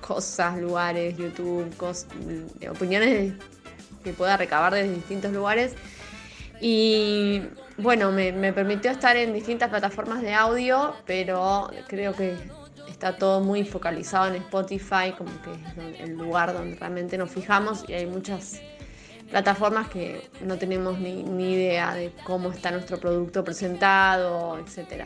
cosas, 0.00 0.58
lugares, 0.58 1.16
YouTube, 1.16 1.72
mm, 1.76 2.70
opiniones 2.70 3.34
que 4.02 4.12
pueda 4.12 4.36
recabar 4.36 4.74
desde 4.74 4.94
distintos 4.94 5.32
lugares. 5.32 5.74
Y 6.60 7.42
bueno, 7.76 8.10
me, 8.10 8.52
permitió 8.52 8.90
estar 8.90 9.16
en 9.16 9.32
distintas 9.32 9.70
plataformas 9.70 10.22
de 10.22 10.34
audio, 10.34 10.94
pero 11.06 11.70
creo 11.86 12.14
que 12.14 12.34
está 12.98 13.16
todo 13.16 13.40
muy 13.40 13.64
focalizado 13.64 14.26
en 14.26 14.42
Spotify, 14.42 15.14
como 15.16 15.30
que 15.42 15.52
es 15.52 16.00
el 16.00 16.16
lugar 16.16 16.52
donde 16.52 16.74
realmente 16.74 17.16
nos 17.16 17.30
fijamos 17.30 17.84
y 17.86 17.92
hay 17.92 18.06
muchas 18.06 18.60
plataformas 19.30 19.88
que 19.88 20.28
no 20.40 20.58
tenemos 20.58 20.98
ni, 20.98 21.20
idea 21.52 21.94
de 21.94 22.12
cómo 22.24 22.50
está 22.50 22.72
nuestro 22.72 22.98
producto 22.98 23.44
presentado, 23.44 24.58
etc. 24.58 25.04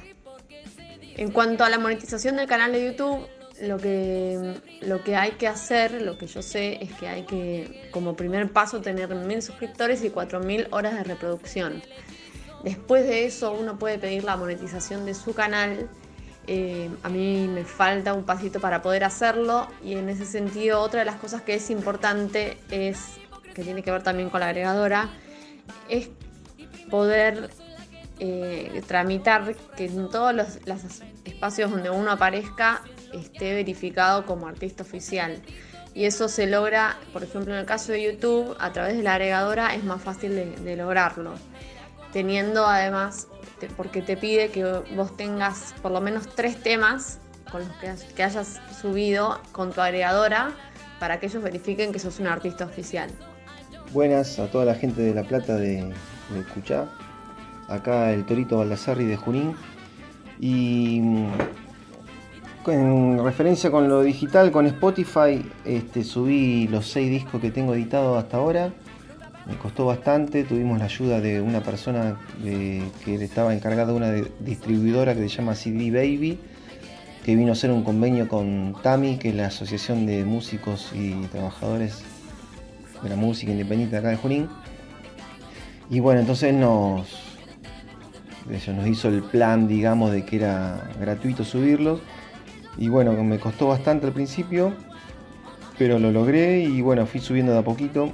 En 1.18 1.32
cuanto 1.32 1.64
a 1.64 1.68
la 1.68 1.78
monetización 1.78 2.36
del 2.36 2.46
canal 2.46 2.72
de 2.72 2.86
YouTube, 2.86 3.26
lo 3.60 3.76
que, 3.76 4.54
lo 4.80 5.04
que 5.04 5.14
hay 5.16 5.32
que 5.32 5.46
hacer, 5.46 6.00
lo 6.00 6.16
que 6.16 6.26
yo 6.26 6.40
sé, 6.40 6.82
es 6.82 6.94
que 6.94 7.08
hay 7.08 7.24
que, 7.24 7.90
como 7.92 8.16
primer 8.16 8.50
paso, 8.54 8.80
tener 8.80 9.14
mil 9.14 9.42
suscriptores 9.42 10.02
y 10.02 10.08
4.000 10.08 10.68
horas 10.70 10.94
de 10.94 11.04
reproducción. 11.04 11.82
Después 12.64 13.04
de 13.04 13.26
eso, 13.26 13.52
uno 13.52 13.78
puede 13.78 13.98
pedir 13.98 14.24
la 14.24 14.38
monetización 14.38 15.04
de 15.04 15.12
su 15.12 15.34
canal 15.34 15.90
eh, 16.48 16.90
a 17.04 17.08
mí 17.08 17.46
me 17.48 17.64
falta 17.64 18.14
un 18.14 18.24
pasito 18.24 18.60
para 18.60 18.82
poder 18.82 19.04
hacerlo 19.04 19.68
y 19.84 19.94
en 19.94 20.08
ese 20.08 20.24
sentido 20.24 20.80
otra 20.80 21.00
de 21.00 21.06
las 21.06 21.16
cosas 21.16 21.42
que 21.42 21.54
es 21.54 21.70
importante 21.70 22.58
es, 22.70 23.18
que 23.54 23.62
tiene 23.62 23.82
que 23.82 23.92
ver 23.92 24.02
también 24.02 24.28
con 24.28 24.40
la 24.40 24.48
agregadora, 24.48 25.08
es 25.88 26.10
poder 26.90 27.50
eh, 28.18 28.82
tramitar 28.88 29.54
que 29.76 29.84
en 29.86 30.10
todos 30.10 30.34
los, 30.34 30.58
espacios 31.24 31.70
donde 31.70 31.90
uno 31.90 32.10
aparezca 32.10 32.82
esté 33.12 33.54
verificado 33.54 34.26
como 34.26 34.48
artista 34.48 34.82
oficial. 34.82 35.40
Y 35.94 36.06
eso 36.06 36.28
se 36.28 36.46
logra, 36.46 36.96
por 37.12 37.22
ejemplo, 37.22 37.52
en 37.52 37.60
el 37.60 37.66
caso 37.66 37.92
de 37.92 38.02
YouTube, 38.02 38.56
a 38.58 38.72
través 38.72 38.96
de 38.96 39.02
la 39.02 39.14
agregadora 39.14 39.74
es 39.74 39.84
más 39.84 40.00
fácil 40.00 40.54
de 40.64 40.76
lograrlo. 40.76 41.34
Teniendo 42.12 42.66
además 42.66 43.28
porque 43.76 44.02
te 44.02 44.16
pide 44.16 44.50
que 44.50 44.64
vos 44.94 45.16
tengas 45.16 45.74
por 45.82 45.92
lo 45.92 46.00
menos 46.00 46.28
tres 46.34 46.56
temas 46.62 47.18
con 47.50 47.62
los 47.62 48.02
que, 48.14 48.22
hayas 48.22 48.60
subido 48.80 49.40
con 49.52 49.72
tu 49.72 49.80
agregadora 49.80 50.52
para 50.98 51.20
que 51.20 51.26
ellos 51.26 51.42
verifiquen 51.42 51.92
que 51.92 51.98
sos 51.98 52.20
un 52.20 52.26
artista 52.26 52.64
oficial. 52.64 53.10
Buenas 53.92 54.38
a 54.38 54.50
toda 54.50 54.64
la 54.64 54.74
gente 54.74 55.02
de 55.02 55.14
La 55.14 55.22
Plata 55.24 55.56
de, 55.56 55.82
de 56.30 56.44
Cuchá, 56.54 56.88
acá 57.68 58.12
el 58.12 58.24
Torito 58.24 58.58
Baldassarri 58.58 59.04
de 59.04 59.16
Junín. 59.16 59.54
Y 60.40 61.00
mm, 61.00 61.28
en 62.66 63.24
referencia 63.24 63.70
con 63.70 63.88
lo 63.88 64.02
digital, 64.02 64.50
con 64.50 64.66
Spotify, 64.66 65.44
este, 65.64 66.04
subí 66.04 66.68
los 66.68 66.86
seis 66.86 67.10
discos 67.10 67.40
que 67.40 67.50
tengo 67.50 67.74
editados 67.74 68.22
hasta 68.22 68.38
ahora 68.38 68.72
me 69.46 69.56
costó 69.56 69.86
bastante, 69.86 70.44
tuvimos 70.44 70.78
la 70.78 70.84
ayuda 70.84 71.20
de 71.20 71.40
una 71.40 71.62
persona 71.62 72.16
que 72.42 72.82
estaba 73.06 73.54
encargada 73.54 73.92
de 73.92 73.96
una 73.96 74.12
distribuidora 74.40 75.14
que 75.14 75.22
se 75.22 75.28
llama 75.28 75.54
CD 75.54 75.90
Baby, 75.90 76.38
que 77.24 77.34
vino 77.34 77.50
a 77.50 77.52
hacer 77.52 77.70
un 77.70 77.82
convenio 77.82 78.28
con 78.28 78.74
TAMI, 78.82 79.18
que 79.18 79.30
es 79.30 79.34
la 79.34 79.46
Asociación 79.46 80.06
de 80.06 80.24
Músicos 80.24 80.90
y 80.94 81.12
Trabajadores 81.26 82.02
de 83.02 83.08
la 83.08 83.16
Música 83.16 83.50
Independiente 83.50 83.96
de 83.96 83.98
acá 83.98 84.08
de 84.10 84.16
Junín. 84.16 84.48
Y 85.90 86.00
bueno, 86.00 86.20
entonces 86.20 86.54
nos, 86.54 87.08
nos 88.46 88.86
hizo 88.86 89.08
el 89.08 89.22
plan, 89.22 89.66
digamos, 89.66 90.12
de 90.12 90.24
que 90.24 90.36
era 90.36 90.90
gratuito 91.00 91.44
subirlos. 91.44 92.00
Y 92.78 92.88
bueno, 92.88 93.12
me 93.24 93.38
costó 93.38 93.68
bastante 93.68 94.06
al 94.06 94.12
principio, 94.12 94.72
pero 95.78 95.98
lo 95.98 96.10
logré 96.10 96.60
y 96.60 96.80
bueno, 96.80 97.06
fui 97.06 97.20
subiendo 97.20 97.52
de 97.52 97.58
a 97.58 97.62
poquito 97.62 98.12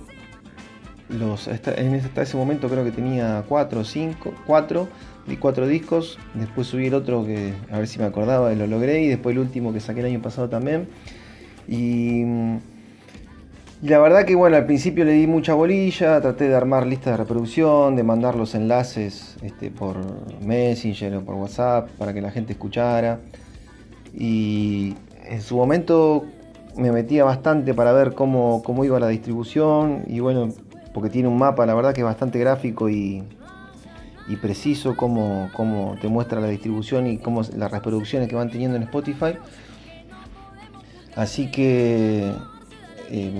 los, 1.08 1.48
en 1.48 1.94
hasta 1.94 2.22
ese 2.22 2.36
momento 2.36 2.68
creo 2.68 2.84
que 2.84 2.90
tenía 2.90 3.44
4 3.48 3.80
o 3.80 3.84
5, 3.84 4.34
4 4.46 4.88
y 5.28 5.36
4 5.36 5.66
discos. 5.66 6.18
Después 6.34 6.66
subí 6.66 6.86
el 6.86 6.94
otro 6.94 7.24
que 7.24 7.54
a 7.70 7.78
ver 7.78 7.88
si 7.88 7.98
me 7.98 8.04
acordaba 8.04 8.52
lo 8.52 8.66
logré. 8.66 9.02
Y 9.02 9.08
después 9.08 9.34
el 9.34 9.40
último 9.40 9.72
que 9.72 9.80
saqué 9.80 10.00
el 10.00 10.06
año 10.06 10.22
pasado 10.22 10.48
también. 10.48 10.88
Y, 11.66 12.22
y, 13.82 13.88
la 13.88 13.98
verdad 13.98 14.24
que 14.24 14.34
bueno, 14.34 14.56
al 14.56 14.66
principio 14.66 15.04
le 15.04 15.12
di 15.12 15.26
mucha 15.26 15.54
bolilla, 15.54 16.20
traté 16.20 16.48
de 16.48 16.54
armar 16.54 16.86
listas 16.86 17.14
de 17.14 17.16
reproducción, 17.18 17.96
de 17.96 18.02
mandar 18.02 18.34
los 18.34 18.54
enlaces 18.54 19.36
este, 19.42 19.70
por 19.70 19.96
Messenger 20.42 21.16
o 21.16 21.22
por 21.22 21.36
WhatsApp 21.36 21.88
para 21.98 22.12
que 22.12 22.20
la 22.20 22.30
gente 22.30 22.52
escuchara. 22.52 23.20
Y 24.14 24.94
en 25.26 25.40
su 25.40 25.56
momento 25.56 26.24
me 26.76 26.92
metía 26.92 27.24
bastante 27.24 27.74
para 27.74 27.92
ver 27.92 28.14
cómo, 28.14 28.62
cómo 28.62 28.84
iba 28.84 29.00
la 29.00 29.08
distribución 29.08 30.04
y 30.06 30.20
bueno, 30.20 30.54
porque 30.92 31.10
tiene 31.10 31.28
un 31.28 31.38
mapa, 31.38 31.66
la 31.66 31.74
verdad 31.74 31.94
que 31.94 32.00
es 32.00 32.04
bastante 32.04 32.38
gráfico 32.38 32.88
y, 32.88 33.24
preciso 34.42 34.94
cómo, 34.94 35.50
cómo 35.54 35.96
te 36.00 36.08
muestra 36.08 36.40
la 36.40 36.48
distribución 36.48 37.06
y 37.06 37.18
cómo 37.18 37.42
las 37.56 37.70
reproducciones 37.70 38.28
que 38.28 38.36
van 38.36 38.50
teniendo 38.50 38.76
en 38.76 38.82
Spotify. 38.82 39.38
Así 41.16 41.50
que 41.50 42.32
eh, 43.10 43.32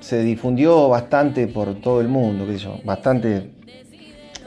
se 0.00 0.22
difundió 0.22 0.88
bastante 0.88 1.46
por 1.46 1.74
todo 1.76 2.00
el 2.00 2.08
mundo, 2.08 2.46
qué 2.46 2.58
bastante, 2.84 3.50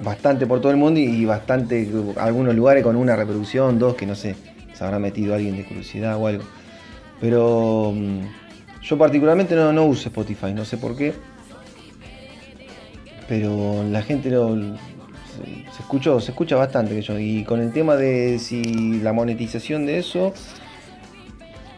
bastante 0.02 0.46
por 0.46 0.60
todo 0.60 0.72
el 0.72 0.78
mundo 0.78 1.00
y 1.00 1.24
bastante, 1.24 1.90
algunos 2.18 2.54
lugares 2.54 2.84
con 2.84 2.96
una 2.96 3.16
reproducción, 3.16 3.80
dos, 3.80 3.96
que 3.96 4.06
no 4.06 4.16
sé, 4.16 4.36
se 4.74 4.84
habrá 4.84 5.00
metido 5.00 5.34
alguien 5.34 5.56
de 5.56 5.66
curiosidad 5.66 6.18
o 6.18 6.28
algo. 6.28 6.44
Pero 7.22 7.94
mm, 7.96 8.82
yo 8.82 8.98
particularmente 8.98 9.56
no, 9.56 9.72
no 9.72 9.86
uso 9.86 10.10
Spotify, 10.10 10.54
no 10.54 10.66
sé 10.66 10.78
por 10.78 10.98
qué. 10.98 11.14
Pero 13.28 13.84
la 13.90 14.02
gente 14.02 14.30
lo, 14.30 14.56
se, 14.56 15.80
escuchó, 15.80 16.20
se 16.20 16.32
escucha 16.32 16.56
bastante 16.56 17.02
yo. 17.02 17.20
Y 17.20 17.44
con 17.44 17.62
el 17.62 17.72
tema 17.72 17.96
de 17.96 18.40
si 18.40 19.00
la 19.02 19.14
monetización 19.14 19.86
de 19.86 20.00
eso, 20.00 20.34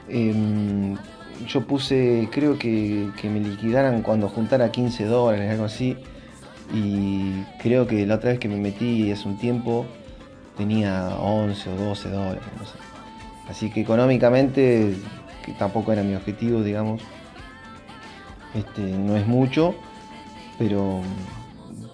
em, 0.09 0.95
yo 1.47 1.65
puse, 1.65 2.27
creo 2.31 2.57
que, 2.57 3.09
que, 3.21 3.29
me 3.29 3.39
liquidaran 3.39 4.01
cuando 4.01 4.27
juntara 4.29 4.71
15 4.71 5.05
dólares, 5.05 5.51
algo 5.51 5.65
así. 5.65 5.97
Y 6.73 7.43
creo 7.61 7.87
que 7.87 8.05
la 8.05 8.15
otra 8.15 8.31
vez 8.31 8.39
que 8.39 8.49
me 8.49 8.57
metí 8.57 9.11
hace 9.11 9.27
un 9.27 9.37
tiempo 9.37 9.85
tenía 10.57 11.09
11 11.19 11.69
o 11.69 11.75
12 11.75 12.09
dólares, 12.09 12.43
no 12.59 12.65
sé. 12.65 12.73
Así 13.49 13.69
que 13.69 13.81
económicamente, 13.81 14.95
que 15.45 15.53
tampoco 15.53 15.93
era 15.93 16.03
mi 16.03 16.15
objetivo, 16.15 16.61
digamos, 16.61 17.01
este, 18.53 18.81
no 18.81 19.15
es 19.15 19.25
mucho, 19.25 19.75
pero 20.57 21.01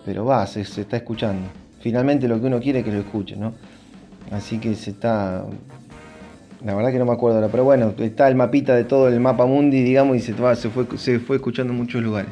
pero 0.05 0.25
va, 0.25 0.45
se, 0.47 0.61
está 0.61 0.97
escuchando. 0.97 1.49
Finalmente 1.81 2.27
lo 2.27 2.39
que 2.39 2.47
uno 2.47 2.59
quiere 2.59 2.79
es 2.79 2.85
que 2.85 2.91
lo 2.91 2.99
escuche, 2.99 3.35
¿no? 3.35 3.53
Así 4.31 4.57
que 4.57 4.75
se 4.75 4.91
está. 4.91 5.45
La 6.63 6.75
verdad 6.75 6.91
que 6.91 6.99
no 6.99 7.05
me 7.05 7.11
acuerdo 7.11 7.37
ahora, 7.37 7.49
pero 7.49 7.65
bueno, 7.65 7.93
está 7.99 8.27
el 8.29 8.35
mapita 8.35 8.73
de 8.73 8.85
todo 8.85 9.09
el 9.09 9.19
mapa 9.19 9.45
mundi, 9.45 9.83
digamos, 9.83 10.15
y 10.15 10.21
se, 10.21 10.33
fue, 10.33 10.55
se 10.97 11.19
fue 11.19 11.35
escuchando 11.35 11.73
en 11.73 11.79
muchos 11.79 12.01
lugares. 12.01 12.31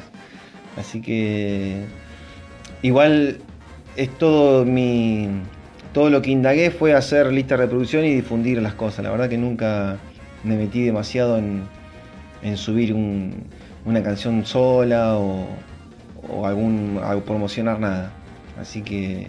Así 0.76 1.00
que. 1.00 1.84
Igual 2.80 3.38
es 3.96 4.10
todo 4.18 4.64
mi. 4.64 5.28
Todo 5.92 6.08
lo 6.08 6.22
que 6.22 6.30
indagué 6.30 6.70
fue 6.70 6.94
hacer 6.94 7.30
lista 7.32 7.56
de 7.56 7.64
reproducción 7.64 8.04
y 8.06 8.14
difundir 8.14 8.60
las 8.62 8.74
cosas. 8.74 9.04
La 9.04 9.10
verdad 9.10 9.28
que 9.28 9.36
nunca 9.36 9.98
me 10.42 10.56
metí 10.56 10.82
demasiado 10.82 11.36
en, 11.36 11.64
en 12.42 12.56
subir 12.56 12.94
una 13.84 14.02
canción 14.02 14.44
sola 14.44 15.18
o, 15.18 15.46
o 16.32 16.46
algún 16.46 17.00
a 17.02 17.14
promocionar 17.20 17.78
nada. 17.78 18.12
Así 18.60 18.82
que 18.82 19.28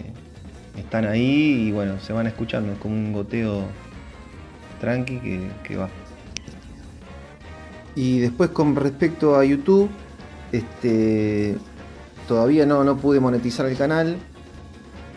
están 0.76 1.06
ahí 1.06 1.68
y 1.68 1.72
bueno, 1.72 2.00
se 2.00 2.12
van 2.12 2.26
escuchando, 2.26 2.72
es 2.72 2.78
como 2.78 2.94
un 2.94 3.12
goteo 3.12 3.64
tranqui 4.80 5.20
que, 5.62 5.76
va. 5.76 5.88
Y 7.94 8.18
después 8.18 8.50
con 8.50 8.74
respecto 8.74 9.36
a 9.36 9.44
YouTube, 9.44 9.88
este 10.52 11.56
todavía 12.26 12.66
no, 12.66 12.84
no 12.84 12.96
pude 12.96 13.20
monetizar 13.20 13.66
el 13.66 13.76
canal. 13.76 14.16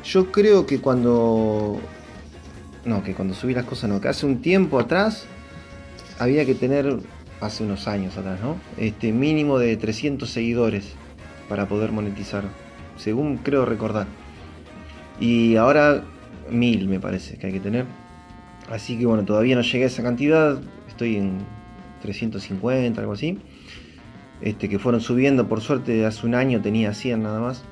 Yo 0.04 0.32
creo 0.32 0.66
que 0.66 0.80
cuando. 0.80 1.80
No, 2.86 3.04
que 3.04 3.14
cuando 3.14 3.34
subí 3.34 3.54
las 3.54 3.66
cosas 3.66 3.90
no, 3.90 4.00
que 4.00 4.08
hace 4.08 4.26
un 4.26 4.42
tiempo 4.42 4.80
atrás 4.80 5.26
había 6.20 6.46
que 6.46 6.56
tener, 6.56 7.00
hace 7.42 7.64
unos 7.64 7.88
años 7.88 8.18
atrás, 8.18 8.40
¿no? 8.42 8.56
Este 8.78 9.12
mínimo 9.12 9.60
de 9.60 9.76
300 9.76 10.30
seguidores 10.30 10.94
para 11.50 11.68
poder 11.68 11.92
monetizar, 11.92 12.44
según 12.98 13.38
creo 13.38 13.66
recordar. 13.66 14.08
Y 15.20 15.56
ahora 15.56 16.04
mil 16.50 16.88
me 16.88 17.00
parece 17.00 17.38
que 17.38 17.48
hay 17.48 17.54
que 17.54 17.60
tener. 17.60 17.86
Así 18.70 18.98
que 18.98 19.06
bueno, 19.06 19.24
todavía 19.24 19.56
no 19.56 19.62
llegué 19.62 19.86
a 19.86 19.88
esa 19.88 20.04
cantidad, 20.04 20.60
estoy 20.88 21.16
en 21.16 21.40
350, 22.02 23.00
algo 23.00 23.14
así. 23.14 23.40
Este, 24.42 24.70
que 24.70 24.78
fueron 24.78 25.02
subiendo, 25.02 25.48
por 25.48 25.62
suerte 25.62 26.06
hace 26.06 26.26
un 26.28 26.36
año 26.36 26.62
tenía 26.62 26.94
100 26.94 27.24
nada 27.24 27.40
más. 27.40 27.64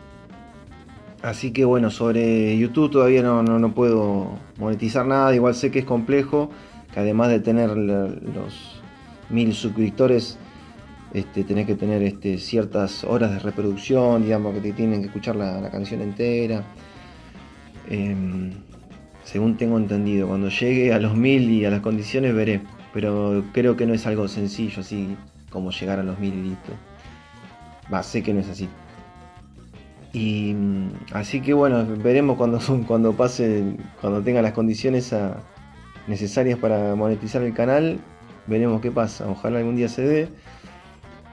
Así 1.21 1.51
que 1.51 1.65
bueno, 1.65 1.89
sobre 1.89 2.57
YouTube 2.57 2.91
todavía 2.91 3.23
no, 3.23 3.41
no, 3.41 3.73
puedo 3.73 4.37
monetizar 4.57 5.05
nada, 5.05 5.33
igual 5.33 5.55
sé 5.55 5.71
que 5.71 5.79
es 5.79 5.85
complejo, 5.85 6.51
que 6.93 6.99
además 6.99 7.29
de 7.29 7.39
tener 7.39 7.75
los 7.75 8.81
mil 9.29 9.53
suscriptores, 9.53 10.37
este, 11.15 11.45
tenés 11.45 11.65
que 11.65 11.75
tener 11.75 12.03
este, 12.03 12.37
ciertas 12.37 13.05
horas 13.05 13.31
de 13.31 13.39
reproducción, 13.39 14.23
digamos, 14.23 14.53
que 14.53 14.59
te 14.59 14.73
tienen 14.73 14.99
que 14.99 15.07
escuchar 15.07 15.37
la, 15.37 15.71
canción 15.71 16.01
entera. 16.01 16.61
Em, 17.89 18.51
según 19.23 19.55
tengo 19.55 19.77
entendido, 19.77 20.27
cuando 20.27 20.49
llegue 20.49 20.93
a 20.93 20.99
los 20.99 21.15
mil 21.15 21.49
y 21.49 21.63
a 21.63 21.69
las 21.69 21.79
condiciones 21.79 22.35
veré, 22.35 22.59
pero 22.93 23.45
creo 23.53 23.77
que 23.77 23.85
no 23.85 23.93
es 23.93 24.05
algo 24.05 24.27
sencillo 24.27 24.81
así 24.81 25.15
como 25.49 25.71
llegar 25.71 25.99
a 25.99 26.03
los 26.03 26.19
mil 26.19 26.33
y 26.33 26.49
listo. 26.49 26.73
Va, 27.93 28.03
sé 28.03 28.21
que 28.21 28.33
no 28.33 28.41
es 28.41 28.49
así. 28.49 28.67
Y 30.11 30.53
mm, 30.53 30.89
así 31.13 31.39
que 31.39 31.53
bueno, 31.53 31.85
veremos 32.03 32.35
cuando, 32.35 32.59
cuando 32.87 33.13
pase, 33.13 33.77
cuando 34.01 34.21
tenga 34.21 34.41
las 34.41 34.51
condiciones 34.51 35.15
necesarias 36.07 36.59
para 36.59 36.93
monetizar 36.95 37.41
el 37.41 37.53
canal, 37.53 37.99
veremos 38.47 38.81
qué 38.81 38.91
pasa. 38.91 39.29
Ojalá 39.29 39.59
algún 39.59 39.77
día 39.77 39.87
se 39.87 40.01
dé 40.01 40.27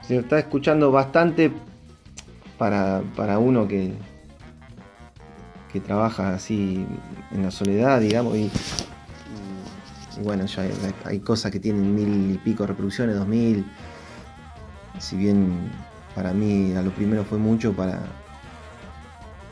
se 0.07 0.17
está 0.17 0.39
escuchando 0.39 0.91
bastante 0.91 1.51
para, 2.57 3.01
uno 3.39 3.67
que, 3.67 3.93
que 5.71 5.79
trabaja 5.79 6.33
así 6.33 6.85
en 7.31 7.43
la 7.43 7.51
soledad, 7.51 7.99
digamos, 7.99 8.37
y, 8.37 8.49
bueno, 10.23 10.45
ya 10.45 10.63
hay, 11.05 11.19
cosas 11.19 11.51
que 11.51 11.59
tienen 11.59 11.95
mil 11.95 12.31
y 12.35 12.37
pico 12.37 12.65
reproducciones, 12.65 13.15
dos 13.15 13.27
mil, 13.27 13.65
si 14.99 15.15
bien 15.15 15.71
para 16.15 16.33
mí 16.33 16.73
a 16.73 16.81
lo 16.81 16.91
primero 16.91 17.23
fue 17.23 17.39
mucho 17.39 17.73
para 17.73 17.99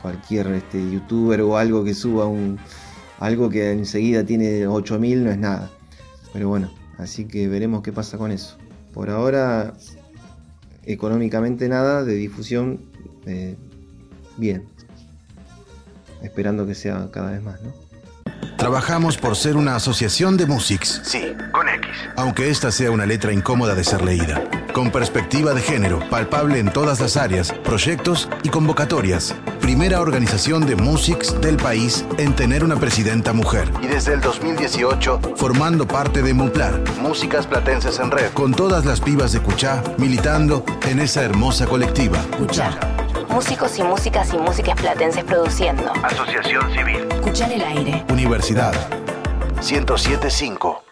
cualquier 0.00 0.46
este, 0.48 0.90
youtuber 0.90 1.40
o 1.42 1.56
algo 1.56 1.84
que 1.84 1.94
suba 1.94 2.26
un 2.26 2.58
algo 3.18 3.48
que 3.50 3.70
enseguida 3.70 4.24
tiene 4.24 4.66
8000 4.66 5.24
no 5.24 5.30
es 5.30 5.38
nada. 5.38 5.70
Pero 6.32 6.48
bueno, 6.48 6.72
así 6.98 7.26
que 7.26 7.46
veremos 7.46 7.82
qué 7.82 7.92
pasa 7.92 8.18
con 8.18 8.32
eso. 8.32 8.56
Por 8.92 9.10
ahora 9.10 9.74
económicamente 10.84 11.68
nada, 11.68 12.04
de 12.04 12.14
difusión, 12.14 12.80
eh, 13.26 13.56
bien. 14.36 14.64
Esperando 16.22 16.66
que 16.66 16.74
sea 16.74 17.08
cada 17.12 17.32
vez 17.32 17.42
más, 17.42 17.60
¿no? 17.62 17.72
Trabajamos 18.56 19.18
por 19.18 19.34
ser 19.34 19.56
una 19.56 19.74
asociación 19.74 20.36
de 20.36 20.46
músics. 20.46 21.00
Sí, 21.02 21.34
con 21.50 21.68
X. 21.68 21.90
Aunque 22.16 22.48
esta 22.48 22.70
sea 22.70 22.92
una 22.92 23.06
letra 23.06 23.32
incómoda 23.32 23.74
de 23.74 23.82
ser 23.82 24.02
leída. 24.02 24.48
Con 24.72 24.92
perspectiva 24.92 25.52
de 25.52 25.62
género, 25.62 25.98
palpable 26.08 26.60
en 26.60 26.72
todas 26.72 27.00
las 27.00 27.16
áreas, 27.16 27.52
proyectos 27.64 28.28
y 28.44 28.50
convocatorias. 28.50 29.34
Primera 29.62 30.00
organización 30.00 30.66
de 30.66 30.74
músics 30.74 31.40
del 31.40 31.56
país 31.56 32.04
en 32.18 32.34
tener 32.34 32.64
una 32.64 32.76
presidenta 32.76 33.32
mujer. 33.32 33.70
Y 33.80 33.86
desde 33.86 34.12
el 34.12 34.20
2018, 34.20 35.20
formando 35.36 35.86
parte 35.86 36.20
de 36.20 36.34
Muplar. 36.34 36.80
Músicas 37.00 37.46
Platenses 37.46 37.98
en 38.00 38.10
Red. 38.10 38.32
Con 38.32 38.52
todas 38.52 38.84
las 38.84 39.00
pibas 39.00 39.32
de 39.32 39.40
Cuchá 39.40 39.82
militando 39.98 40.64
en 40.88 40.98
esa 40.98 41.22
hermosa 41.22 41.66
colectiva. 41.66 42.18
Cuchá. 42.36 42.76
Músicos 43.30 43.78
y 43.78 43.82
músicas 43.84 44.34
y 44.34 44.36
músicas 44.36 44.78
platenses 44.78 45.24
produciendo. 45.24 45.92
Asociación 46.02 46.70
Civil. 46.72 47.06
Escuchar 47.12 47.52
el 47.52 47.62
aire. 47.62 48.04
Universidad. 48.10 48.74
1075. 49.62 50.91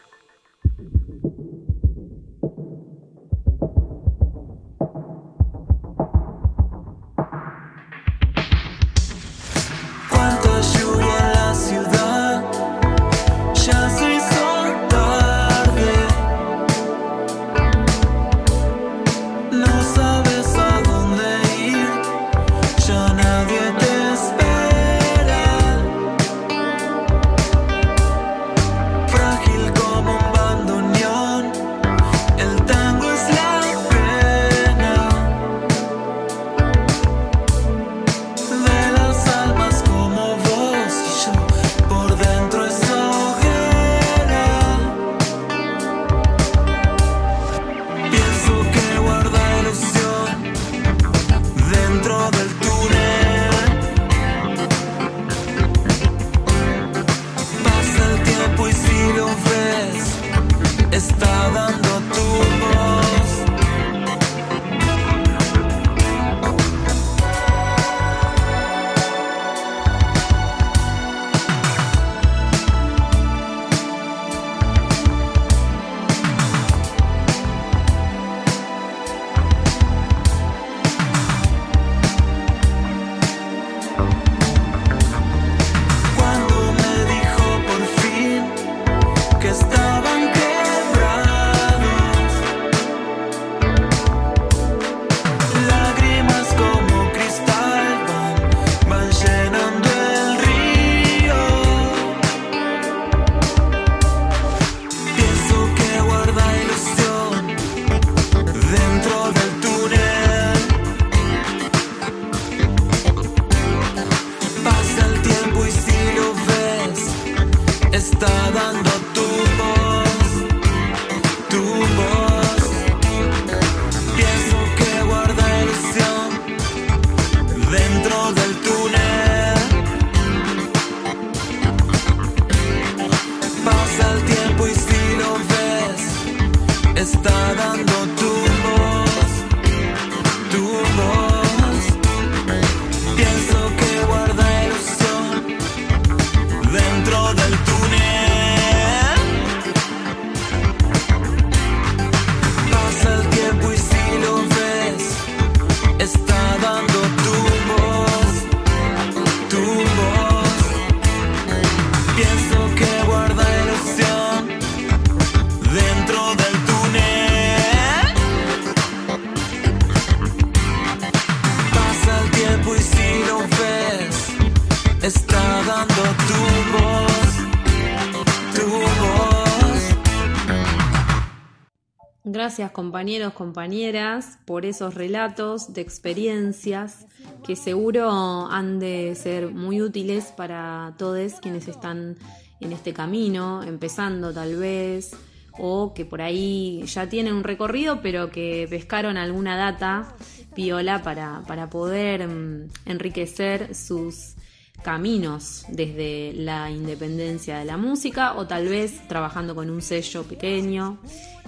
Compañeros, 183.00 183.32
compañeras, 183.32 184.38
por 184.44 184.66
esos 184.66 184.94
relatos 184.94 185.72
de 185.72 185.80
experiencias 185.80 187.06
que 187.46 187.56
seguro 187.56 188.10
han 188.50 188.78
de 188.78 189.14
ser 189.14 189.52
muy 189.54 189.80
útiles 189.80 190.34
para 190.36 190.92
todos 190.98 191.40
quienes 191.40 191.66
están 191.66 192.18
en 192.60 192.72
este 192.72 192.92
camino, 192.92 193.62
empezando 193.62 194.34
tal 194.34 194.54
vez, 194.56 195.12
o 195.58 195.94
que 195.94 196.04
por 196.04 196.20
ahí 196.20 196.82
ya 196.84 197.08
tienen 197.08 197.32
un 197.32 197.42
recorrido, 197.42 198.02
pero 198.02 198.30
que 198.30 198.66
pescaron 198.68 199.16
alguna 199.16 199.56
data 199.56 200.14
piola 200.54 201.02
para, 201.02 201.42
para 201.46 201.70
poder 201.70 202.28
mm, 202.28 202.68
enriquecer 202.84 203.74
sus 203.74 204.34
caminos 204.82 205.64
desde 205.70 206.34
la 206.34 206.70
independencia 206.70 207.60
de 207.60 207.64
la 207.64 207.78
música 207.78 208.34
o 208.34 208.46
tal 208.46 208.68
vez 208.68 209.08
trabajando 209.08 209.54
con 209.54 209.70
un 209.70 209.80
sello 209.80 210.24
pequeño 210.24 210.98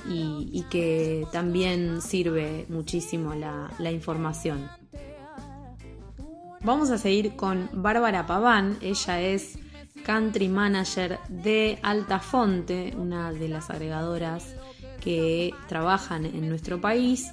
y, 0.08 0.64
que 0.70 1.26
también 1.32 2.00
sirve 2.00 2.66
muchísimo 2.68 3.34
la, 3.34 3.70
la 3.78 3.90
información. 3.90 4.68
Vamos 6.64 6.90
a 6.90 6.98
seguir 6.98 7.34
con 7.34 7.68
Bárbara 7.72 8.26
Paván, 8.26 8.78
ella 8.80 9.20
es 9.20 9.58
country 10.04 10.48
manager 10.48 11.18
de 11.28 11.78
Altafonte, 11.82 12.94
una 12.96 13.32
de 13.32 13.48
las 13.48 13.70
agregadoras 13.70 14.54
que 15.00 15.52
trabajan 15.68 16.24
en 16.24 16.48
nuestro 16.48 16.80
país. 16.80 17.32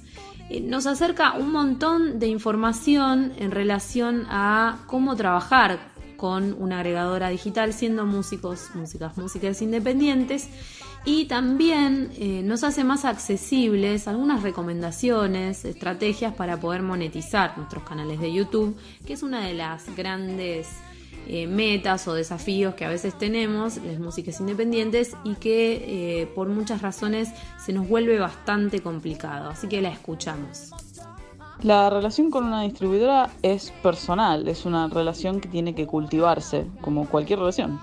Eh, 0.50 0.60
Nos 0.60 0.86
acerca 0.86 1.34
un 1.34 1.52
montón 1.52 2.18
de 2.18 2.26
información 2.26 3.32
en 3.38 3.50
relación 3.50 4.26
a 4.28 4.78
cómo 4.86 5.16
trabajar 5.16 5.78
con 6.16 6.54
una 6.58 6.80
agregadora 6.80 7.30
digital 7.30 7.72
siendo 7.72 8.04
músicos, 8.04 8.68
músicas, 8.74 9.16
músicas 9.16 9.62
independientes 9.62 10.50
y 11.04 11.24
también 11.24 12.10
eh, 12.16 12.42
nos 12.44 12.62
hace 12.62 12.84
más 12.84 13.04
accesibles 13.04 14.06
algunas 14.06 14.42
recomendaciones, 14.42 15.64
estrategias 15.64 16.34
para 16.34 16.58
poder 16.58 16.82
monetizar 16.82 17.56
nuestros 17.56 17.84
canales 17.84 18.20
de 18.20 18.32
YouTube, 18.32 18.76
que 19.06 19.14
es 19.14 19.22
una 19.22 19.40
de 19.40 19.54
las 19.54 19.94
grandes 19.96 20.68
eh, 21.26 21.46
metas 21.46 22.06
o 22.06 22.14
desafíos 22.14 22.74
que 22.74 22.84
a 22.84 22.88
veces 22.88 23.16
tenemos, 23.16 23.78
las 23.78 23.98
músicas 23.98 24.40
independientes, 24.40 25.16
y 25.24 25.36
que 25.36 26.20
eh, 26.22 26.26
por 26.34 26.48
muchas 26.48 26.82
razones 26.82 27.30
se 27.58 27.72
nos 27.72 27.88
vuelve 27.88 28.18
bastante 28.18 28.80
complicado. 28.80 29.50
Así 29.50 29.68
que 29.68 29.80
la 29.80 29.90
escuchamos. 29.90 30.70
La 31.62 31.90
relación 31.90 32.30
con 32.30 32.46
una 32.46 32.62
distribuidora 32.62 33.30
es 33.42 33.70
personal, 33.82 34.48
es 34.48 34.64
una 34.64 34.88
relación 34.88 35.40
que 35.40 35.48
tiene 35.48 35.74
que 35.74 35.86
cultivarse, 35.86 36.66
como 36.80 37.06
cualquier 37.06 37.38
relación. 37.38 37.78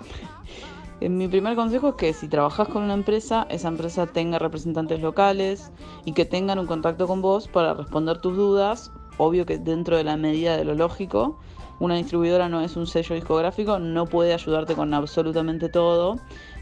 Eh, 0.99 1.09
Mi 1.09 1.27
primer 1.27 1.55
consejo 1.55 1.89
es 1.89 1.95
que 1.95 2.13
si 2.13 2.27
trabajas 2.27 2.67
con 2.69 2.83
una 2.83 2.95
empresa, 2.95 3.45
esa 3.49 3.67
empresa 3.67 4.07
tenga 4.07 4.39
representantes 4.39 4.99
locales 4.99 5.71
y 6.05 6.13
que 6.13 6.25
tengan 6.25 6.57
un 6.57 6.65
contacto 6.65 7.07
con 7.07 7.21
vos 7.21 7.47
para 7.47 7.75
responder 7.75 8.17
tus 8.19 8.35
dudas, 8.35 8.91
obvio 9.17 9.45
que 9.45 9.59
dentro 9.59 9.95
de 9.95 10.03
la 10.03 10.17
medida 10.17 10.57
de 10.57 10.65
lo 10.65 10.73
lógico. 10.73 11.37
Una 11.79 11.95
distribuidora 11.95 12.49
no 12.49 12.61
es 12.61 12.75
un 12.75 12.87
sello 12.87 13.13
discográfico, 13.13 13.77
no 13.77 14.07
puede 14.07 14.33
ayudarte 14.33 14.73
con 14.73 14.91
absolutamente 14.95 15.69
todo, 15.69 16.17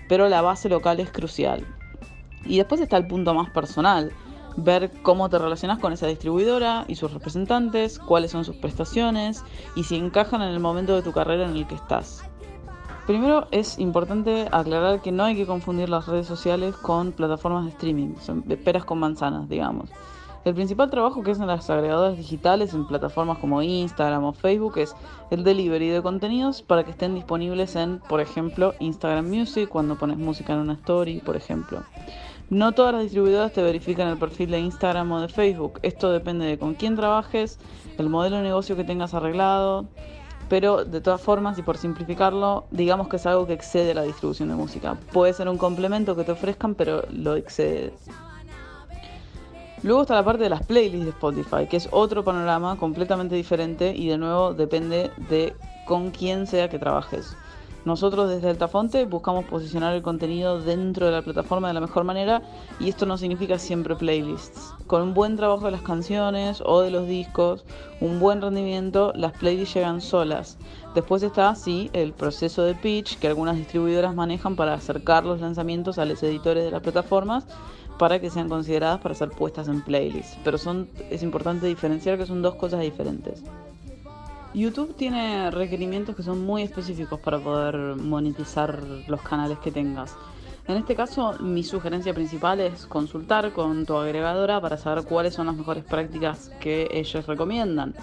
pero 0.10 0.28
la 0.28 0.42
base 0.42 0.68
local 0.68 1.00
es 1.00 1.10
crucial. 1.10 1.66
Y 2.44 2.58
después 2.58 2.82
está 2.82 2.98
el 2.98 3.08
punto 3.08 3.34
más 3.34 3.50
personal, 3.52 4.12
ver 4.58 4.92
cómo 5.02 5.30
te 5.30 5.40
relacionas 5.40 5.80
con 5.80 5.94
esa 5.94 6.08
distribuidora 6.08 6.84
y 6.90 6.96
sus 6.96 7.14
representantes, 7.14 7.98
cuáles 7.98 8.32
son 8.32 8.44
sus 8.44 8.58
prestaciones 8.58 9.46
y 9.76 9.84
si 9.84 9.96
encajan 9.96 10.42
en 10.42 10.50
el 10.50 10.60
momento 10.60 10.94
de 10.94 11.02
tu 11.02 11.14
carrera 11.14 11.46
en 11.46 11.56
el 11.56 11.66
que 11.66 11.76
estás. 11.76 12.24
Primero 13.08 13.48
es 13.52 13.78
importante 13.78 14.48
aclarar 14.52 15.02
que 15.02 15.12
no 15.12 15.26
hay 15.26 15.36
que 15.36 15.46
confundir 15.46 15.90
las 15.90 16.08
redes 16.08 16.26
sociales 16.26 16.76
con 16.76 17.12
plataformas 17.12 17.66
de 17.66 17.72
streaming, 17.72 18.16
son 18.20 18.42
peras 18.42 18.84
con 18.84 18.98
manzanas, 18.98 19.48
digamos. 19.48 19.92
El 20.44 20.56
principal 20.56 20.90
trabajo 20.90 21.24
que 21.24 21.32
hacen 21.32 21.46
las 21.46 21.70
agregadoras 21.70 22.18
digitales 22.18 22.74
en 22.74 22.88
plataformas 22.88 23.40
como 23.40 23.62
Instagram 23.62 24.24
o 24.24 24.34
Facebook 24.34 24.78
es 24.78 24.96
el 25.32 25.44
delivery 25.44 25.90
de 25.90 26.02
contenidos 26.02 26.62
para 26.62 26.84
que 26.84 26.92
estén 26.92 27.16
disponibles 27.16 27.76
en, 27.76 28.00
por 28.00 28.22
ejemplo, 28.22 28.74
Instagram 28.80 29.28
Music, 29.28 29.70
cuando 29.70 29.98
pones 29.98 30.18
música 30.18 30.54
en 30.54 30.60
una 30.60 30.74
story, 30.74 31.20
por 31.20 31.36
ejemplo. 31.36 31.84
No 32.52 32.74
todas 32.74 32.94
las 32.94 33.04
distribuidoras 33.04 33.54
te 33.54 33.64
verifican 33.64 34.08
el 34.08 34.18
perfil 34.18 34.52
de 34.52 34.60
Instagram 34.60 35.12
o 35.12 35.22
de 35.22 35.30
Facebook. 35.30 35.80
Esto 35.82 36.12
depende 36.12 36.46
de 36.46 36.60
con 36.60 36.76
quién 36.76 36.96
trabajes, 36.96 37.60
el 37.98 38.10
modelo 38.10 38.38
de 38.38 38.44
negocio 38.44 38.76
que 38.76 38.84
tengas 38.84 39.16
arreglado, 39.16 39.86
pero 40.50 40.86
de 40.86 41.02
todas 41.02 41.22
formas 41.22 41.58
y 41.58 41.62
por 41.62 41.78
simplificarlo, 41.78 42.66
digamos 42.72 43.08
que 43.08 43.18
es 43.18 43.26
algo 43.26 43.48
que 43.48 43.54
excede 43.54 43.94
la 43.94 44.04
distribución 44.04 44.50
de 44.50 44.56
música. 44.56 44.98
Puede 45.12 45.34
ser 45.34 45.50
un 45.50 45.58
complemento 45.58 46.16
que 46.16 46.24
te 46.24 46.32
ofrezcan, 46.32 46.76
pero 46.76 47.04
lo 47.12 47.36
excede. 47.36 47.94
Luego 49.84 50.02
está 50.02 50.16
la 50.16 50.26
parte 50.26 50.44
de 50.44 50.50
las 50.50 50.66
playlists 50.66 51.06
de 51.06 51.12
Spotify, 51.12 51.68
que 51.70 51.78
es 51.78 51.88
otro 51.92 52.24
panorama 52.24 52.76
completamente 52.78 53.36
diferente 53.36 53.94
y 53.96 54.08
de 54.08 54.18
nuevo 54.18 54.54
depende 54.54 55.12
de 55.30 55.56
con 55.86 56.10
quién 56.10 56.48
sea 56.48 56.70
que 56.70 56.80
trabajes. 56.80 57.36
Nosotros 57.86 58.28
desde 58.28 58.50
Altafonte 58.50 59.06
buscamos 59.06 59.46
posicionar 59.46 59.94
el 59.94 60.02
contenido 60.02 60.60
dentro 60.60 61.06
de 61.06 61.12
la 61.12 61.22
plataforma 61.22 61.68
de 61.68 61.76
la 61.76 61.82
mejor 61.82 62.04
manera 62.04 62.42
y 62.80 62.90
esto 62.90 63.06
no 63.06 63.16
significa 63.16 63.60
siempre 63.60 63.96
playlists. 63.96 64.74
Con 64.88 65.04
un 65.04 65.14
buen 65.14 65.36
trabajo 65.36 65.66
de 65.66 65.72
las 65.72 65.84
canciones 65.84 66.64
o 66.66 66.82
de 66.82 66.90
los 66.90 67.08
discos, 67.08 67.64
un 68.02 68.20
buen 68.20 68.42
rendimiento, 68.42 69.14
las 69.14 69.34
playlists 69.34 69.76
llegan 69.76 70.02
solas. 70.02 70.58
Después 70.96 71.22
está, 71.22 71.54
sí, 71.54 71.92
el 71.94 72.12
proceso 72.14 72.64
de 72.64 72.74
pitch 72.74 73.20
que 73.20 73.28
algunas 73.28 73.56
distribuidoras 73.56 74.16
manejan 74.16 74.56
para 74.56 74.74
acercar 74.74 75.24
los 75.24 75.40
lanzamientos 75.40 76.00
a 76.00 76.06
los 76.06 76.24
editores 76.24 76.64
de 76.64 76.72
las 76.72 76.82
plataformas 76.82 77.46
para 78.00 78.20
que 78.20 78.32
sean 78.32 78.50
consideradas 78.50 79.00
para 79.00 79.14
ser 79.14 79.30
puestas 79.30 79.68
en 79.68 79.84
playlists. 79.84 80.40
Pero 80.44 80.58
es 81.12 81.22
importante 81.22 81.68
diferenciar 81.68 82.18
que 82.18 82.26
son 82.26 82.42
dos 82.42 82.56
cosas 82.56 82.82
diferentes. 82.82 83.44
YouTube 84.56 84.96
tiene 84.96 85.52
requerimientos 85.52 86.16
que 86.16 86.24
son 86.24 86.46
muy 86.46 86.64
específicos 86.64 87.20
para 87.20 87.40
poder 87.40 87.76
monetizar 87.98 88.82
los 89.08 89.22
canales 89.22 89.60
que 89.60 89.72
tengas. 89.72 90.16
En 90.68 90.78
este 90.78 90.96
caso, 90.96 91.34
mi 91.40 91.64
sugerencia 91.64 92.14
principal 92.14 92.60
es 92.60 92.86
consultar 92.88 93.52
con 93.52 93.86
tu 93.86 93.96
agregadora 93.98 94.60
para 94.60 94.78
saber 94.78 95.04
cuáles 95.04 95.34
son 95.36 95.46
las 95.46 95.56
mejores 95.56 95.84
prácticas 95.84 96.50
que 96.60 96.88
ellos 96.92 97.28
recomiendan. 97.28 97.94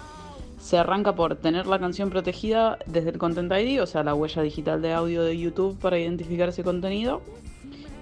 Se 0.59 0.77
arranca 0.77 1.13
por 1.13 1.35
tener 1.35 1.67
la 1.67 1.79
canción 1.79 2.09
protegida 2.09 2.77
desde 2.85 3.09
el 3.09 3.17
Content 3.17 3.51
ID, 3.51 3.81
o 3.81 3.85
sea, 3.85 4.03
la 4.03 4.13
huella 4.13 4.41
digital 4.43 4.81
de 4.81 4.93
audio 4.93 5.23
de 5.23 5.37
YouTube 5.37 5.77
para 5.77 5.99
identificar 5.99 6.49
ese 6.49 6.63
contenido. 6.63 7.21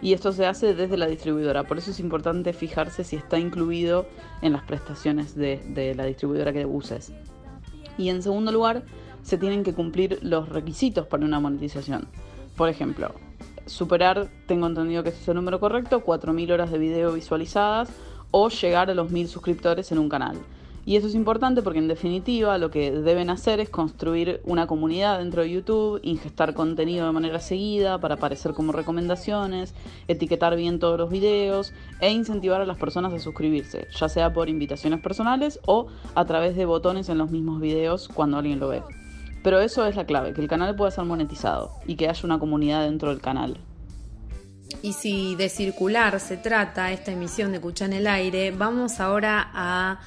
Y 0.04 0.14
esto 0.14 0.32
se 0.32 0.46
hace 0.46 0.76
desde 0.76 0.98
la 0.98 1.08
distribuidora. 1.08 1.64
Por 1.64 1.78
eso 1.78 1.92
es 1.92 2.00
importante 2.00 2.54
fijarse 2.54 3.04
si 3.04 3.16
está 3.16 3.40
incluido 3.40 4.06
en 4.42 4.54
las 4.54 4.64
prestaciones 4.64 5.36
de, 5.36 5.94
la 5.96 6.06
distribuidora 6.06 6.54
que 6.54 6.66
uses. 6.66 7.12
Y 7.98 8.10
en 8.10 8.24
segundo 8.24 8.52
lugar, 8.52 8.84
se 9.24 9.38
tienen 9.38 9.64
que 9.64 9.74
cumplir 9.74 10.20
los 10.22 10.50
requisitos 10.50 11.08
para 11.08 11.26
una 11.26 11.40
monetización. 11.40 12.08
Por 12.56 12.70
ejemplo, 12.70 13.14
superar, 13.66 14.30
tengo 14.48 14.68
entendido 14.68 15.04
que 15.04 15.10
ese 15.10 15.22
es 15.22 15.28
el 15.28 15.36
número 15.36 15.60
correcto, 15.60 16.04
4.000 16.04 16.52
horas 16.52 16.72
de 16.72 16.80
video 16.80 17.14
visualizadas 17.14 17.90
o 18.32 18.50
llegar 18.50 18.90
a 18.90 18.96
los 18.96 19.12
1.000 19.12 19.28
suscriptores 19.28 19.92
en 19.92 20.00
un 20.00 20.10
canal. 20.10 20.38
Y 20.86 20.96
eso 20.96 21.08
es 21.08 21.16
importante 21.16 21.62
porque 21.62 21.80
en 21.80 21.88
definitiva 21.88 22.58
lo 22.58 22.72
que 22.72 22.92
deben 22.92 23.30
hacer 23.30 23.60
es 23.60 23.70
construir 23.70 24.42
una 24.46 24.66
comunidad 24.66 25.20
dentro 25.20 25.44
de 25.44 25.52
YouTube, 25.52 26.00
ingestar 26.02 26.56
contenido 26.56 27.06
de 27.06 27.12
manera 27.12 27.40
seguida 27.40 28.00
para 28.00 28.16
aparecer 28.16 28.54
como 28.54 28.72
recomendaciones, 28.72 29.76
etiquetar 30.08 30.56
bien 30.56 30.80
todos 30.80 30.98
los 30.98 31.12
videos 31.12 31.74
e 32.00 32.12
incentivar 32.12 32.62
a 32.62 32.66
las 32.66 32.78
personas 32.78 33.14
a 33.14 33.20
suscribirse, 33.20 33.88
ya 33.96 34.10
sea 34.10 34.34
por 34.34 34.50
invitaciones 34.50 35.02
personales 35.02 35.60
o 35.68 35.88
a 36.16 36.26
través 36.26 36.56
de 36.56 36.66
botones 36.66 37.10
en 37.10 37.20
los 37.20 37.30
mismos 37.30 37.62
videos 37.62 38.08
cuando 38.08 38.38
alguien 38.38 38.60
lo 38.60 38.70
ve. 38.70 38.82
Pero 39.44 39.60
eso 39.60 39.86
es 39.86 39.96
la 39.96 40.06
clave, 40.06 40.34
que 40.34 40.42
el 40.42 40.48
canal 40.48 40.76
pueda 40.76 40.92
ser 40.92 41.06
monetizado 41.06 41.72
y 41.86 41.96
que 41.96 42.10
haya 42.10 42.22
una 42.24 42.40
comunidad 42.40 42.86
dentro 42.86 43.10
del 43.10 43.22
canal. 43.22 43.58
Y 44.82 44.94
si 44.94 45.36
de 45.36 45.50
circular 45.50 46.20
se 46.20 46.38
trata 46.38 46.92
esta 46.92 47.12
emisión 47.12 47.52
de 47.52 47.60
Cuchá 47.60 47.86
en 47.86 47.94
el 47.94 48.08
aire, 48.08 48.52
vamos 48.52 49.00
ahora 49.00 49.52
a 49.54 50.00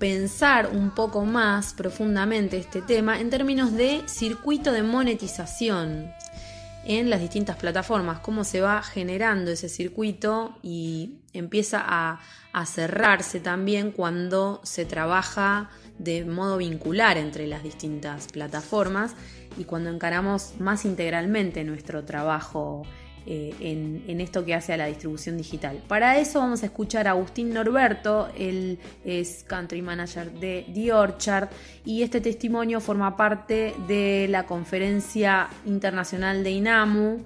pensar 0.00 0.70
un 0.72 0.90
poco 0.92 1.26
más 1.26 1.74
profundamente 1.74 2.56
este 2.56 2.80
tema 2.80 3.20
en 3.20 3.28
términos 3.28 3.74
de 3.76 4.02
circuito 4.06 4.72
de 4.72 4.82
monetización 4.82 6.10
en 6.86 7.10
las 7.10 7.20
distintas 7.20 7.56
plataformas, 7.56 8.20
cómo 8.20 8.42
se 8.42 8.62
va 8.62 8.82
generando 8.82 9.50
ese 9.50 9.68
circuito 9.68 10.56
y 10.62 11.18
empieza 11.34 11.84
a, 11.86 12.18
cerrarse 12.64 13.38
también 13.40 13.92
cuando 13.92 14.60
se 14.64 14.84
trabaja 14.84 15.70
de 15.98 16.24
modo 16.24 16.56
vincular 16.56 17.16
entre 17.16 17.46
las 17.46 17.62
distintas 17.62 18.26
plataformas 18.26 19.14
y 19.56 19.64
cuando 19.64 19.90
encaramos 19.90 20.54
más 20.58 20.84
integralmente 20.84 21.62
nuestro 21.62 22.04
trabajo 22.04 22.82
eh, 23.26 23.54
en, 23.60 24.20
esto 24.20 24.44
que 24.44 24.54
hace 24.54 24.72
a 24.72 24.76
la 24.76 24.86
distribución 24.86 25.36
digital. 25.36 25.82
Para 25.86 26.18
eso 26.18 26.40
vamos 26.40 26.62
a 26.62 26.66
escuchar 26.66 27.06
a 27.06 27.10
Agustín 27.10 27.52
Norberto, 27.52 28.28
él 28.36 28.78
es 29.04 29.44
country 29.46 29.82
manager 29.82 30.32
de 30.32 30.66
The 30.72 30.92
Orchard 30.92 31.48
y 31.84 32.02
este 32.02 32.20
testimonio 32.20 32.80
forma 32.80 33.16
parte 33.16 33.74
de 33.86 34.26
la 34.28 34.46
conferencia 34.46 35.48
internacional 35.66 36.44
de 36.44 36.50
INAMU 36.50 37.24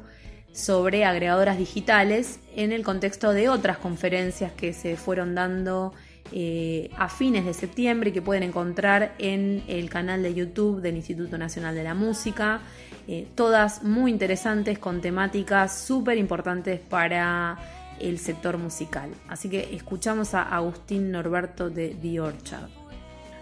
sobre 0.52 1.04
agregadoras 1.04 1.58
digitales 1.58 2.38
en 2.54 2.72
el 2.72 2.84
contexto 2.84 3.32
de 3.32 3.48
otras 3.48 3.78
conferencias 3.78 4.52
que 4.52 4.72
se 4.72 4.96
fueron 4.96 5.34
dando 5.34 5.92
eh, 6.32 6.90
a 6.96 7.08
fines 7.08 7.44
de 7.44 7.52
septiembre 7.52 8.12
que 8.12 8.22
pueden 8.22 8.44
encontrar 8.44 9.14
en 9.18 9.62
el 9.68 9.90
canal 9.90 10.22
de 10.22 10.32
YouTube 10.32 10.80
del 10.80 10.96
Instituto 10.96 11.36
Nacional 11.38 11.74
de 11.74 11.84
la 11.84 11.94
Música. 11.94 12.60
Eh, 13.06 13.28
todas 13.34 13.82
muy 13.82 14.10
interesantes 14.10 14.78
con 14.78 15.00
temáticas 15.00 15.84
súper 15.86 16.18
importantes 16.18 16.80
para 16.80 17.58
el 18.00 18.18
sector 18.18 18.58
musical. 18.58 19.10
Así 19.28 19.48
que 19.50 19.74
escuchamos 19.74 20.34
a 20.34 20.42
Agustín 20.42 21.10
Norberto 21.10 21.70
de 21.70 21.96
The 22.00 22.20
Orchard. 22.20 22.70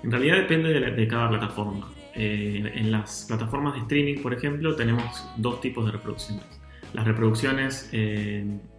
En 0.03 0.11
realidad 0.11 0.37
depende 0.37 0.73
de, 0.79 1.09
cada 1.09 1.29
plataforma. 1.29 1.93
Eh, 2.15 2.73
en 2.75 2.91
las 2.91 3.25
plataformas 3.29 3.75
de 3.75 3.81
streaming, 3.81 4.21
por 4.21 4.35
ejemplo, 4.35 4.75
tenemos 4.75 5.25
dos 5.37 5.61
tipos 5.61 5.87
de 5.87 5.93
reproducciones. 5.93 6.45
Las 6.93 7.07
reproducciones 7.07 7.89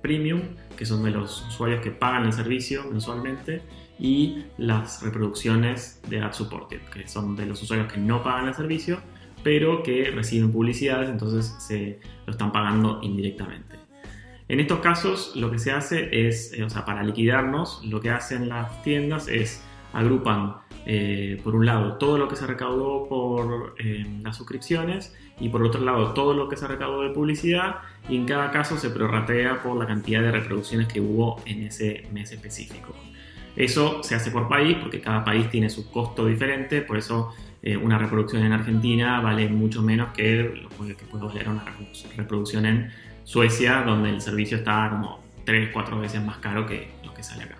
premium, 0.03 0.41
que 0.77 0.85
son 0.85 1.03
de 1.03 1.09
los 1.09 1.47
usuarios 1.47 1.81
que 1.81 1.89
pagan 1.89 2.25
el 2.25 2.33
servicio 2.33 2.83
mensualmente, 2.91 3.63
y 3.99 4.45
las 4.57 5.01
reproducciones 5.01 6.01
de 6.09 6.21
ad 6.21 6.33
supported, 6.33 6.81
que 6.93 7.07
son 7.07 7.35
de 7.35 7.45
los 7.45 7.61
usuarios 7.61 7.91
que 7.91 7.99
no 7.99 8.23
pagan 8.23 8.47
el 8.47 8.53
servicio, 8.53 8.99
pero 9.43 9.83
que 9.83 10.11
reciben 10.11 10.51
publicidades, 10.51 11.09
entonces 11.09 11.55
se 11.59 11.99
lo 12.25 12.31
están 12.31 12.51
pagando 12.51 12.99
indirectamente. 13.01 13.75
En 14.47 14.59
estos 14.59 14.79
casos 14.79 15.33
lo 15.35 15.51
que 15.51 15.59
se 15.59 15.71
hace 15.71 16.27
es, 16.27 16.53
eh, 16.53 16.63
o 16.63 16.69
sea, 16.69 16.85
para 16.85 17.03
liquidarnos, 17.03 17.81
lo 17.85 18.01
que 18.01 18.09
hacen 18.09 18.49
las 18.49 18.81
tiendas 18.83 19.27
es 19.27 19.63
agrupan, 19.93 20.55
eh, 20.85 21.39
por 21.43 21.55
un 21.55 21.65
lado, 21.65 21.93
todo 21.97 22.17
lo 22.17 22.27
que 22.27 22.35
se 22.35 22.45
recaudó 22.45 23.07
por 23.07 23.75
eh, 23.77 24.05
las 24.21 24.35
suscripciones 24.35 25.15
y 25.39 25.49
por 25.49 25.63
otro 25.63 25.81
lado, 25.81 26.13
todo 26.13 26.33
lo 26.33 26.49
que 26.49 26.57
se 26.57 26.67
recaudó 26.67 27.03
de 27.03 27.09
publicidad 27.11 27.77
y 28.09 28.17
en 28.17 28.25
cada 28.25 28.51
caso 28.51 28.77
se 28.77 28.89
prorratea 28.89 29.63
por 29.63 29.77
la 29.77 29.87
cantidad 29.87 30.21
de 30.21 30.31
reproducciones 30.31 30.87
que 30.87 30.99
hubo 30.99 31.41
en 31.45 31.63
ese 31.63 32.07
mes 32.11 32.31
específico. 32.31 32.93
Eso 33.55 34.03
se 34.03 34.15
hace 34.15 34.31
por 34.31 34.49
país 34.49 34.77
porque 34.81 34.99
cada 34.99 35.23
país 35.23 35.49
tiene 35.49 35.69
su 35.69 35.89
costo 35.89 36.25
diferente, 36.25 36.81
por 36.81 36.97
eso 36.97 37.33
eh, 37.65 37.77
una 37.77 37.97
reproducción 37.97 38.43
en 38.43 38.51
Argentina 38.51 39.21
vale 39.21 39.47
mucho 39.47 39.81
menos 39.81 40.09
que 40.13 40.53
lo 40.61 40.67
que 40.69 41.05
puede 41.05 41.23
valer 41.23 41.47
una 41.47 41.63
reproducción 42.17 42.65
en 42.65 42.89
Suecia, 43.23 43.83
donde 43.83 44.09
el 44.09 44.19
servicio 44.19 44.57
está 44.57 44.89
como 44.89 45.23
3, 45.45 45.69
4 45.71 45.97
veces 45.97 46.21
más 46.21 46.39
caro 46.39 46.65
que 46.65 46.89
lo 47.05 47.13
que 47.13 47.23
sale 47.23 47.43
acá, 47.43 47.59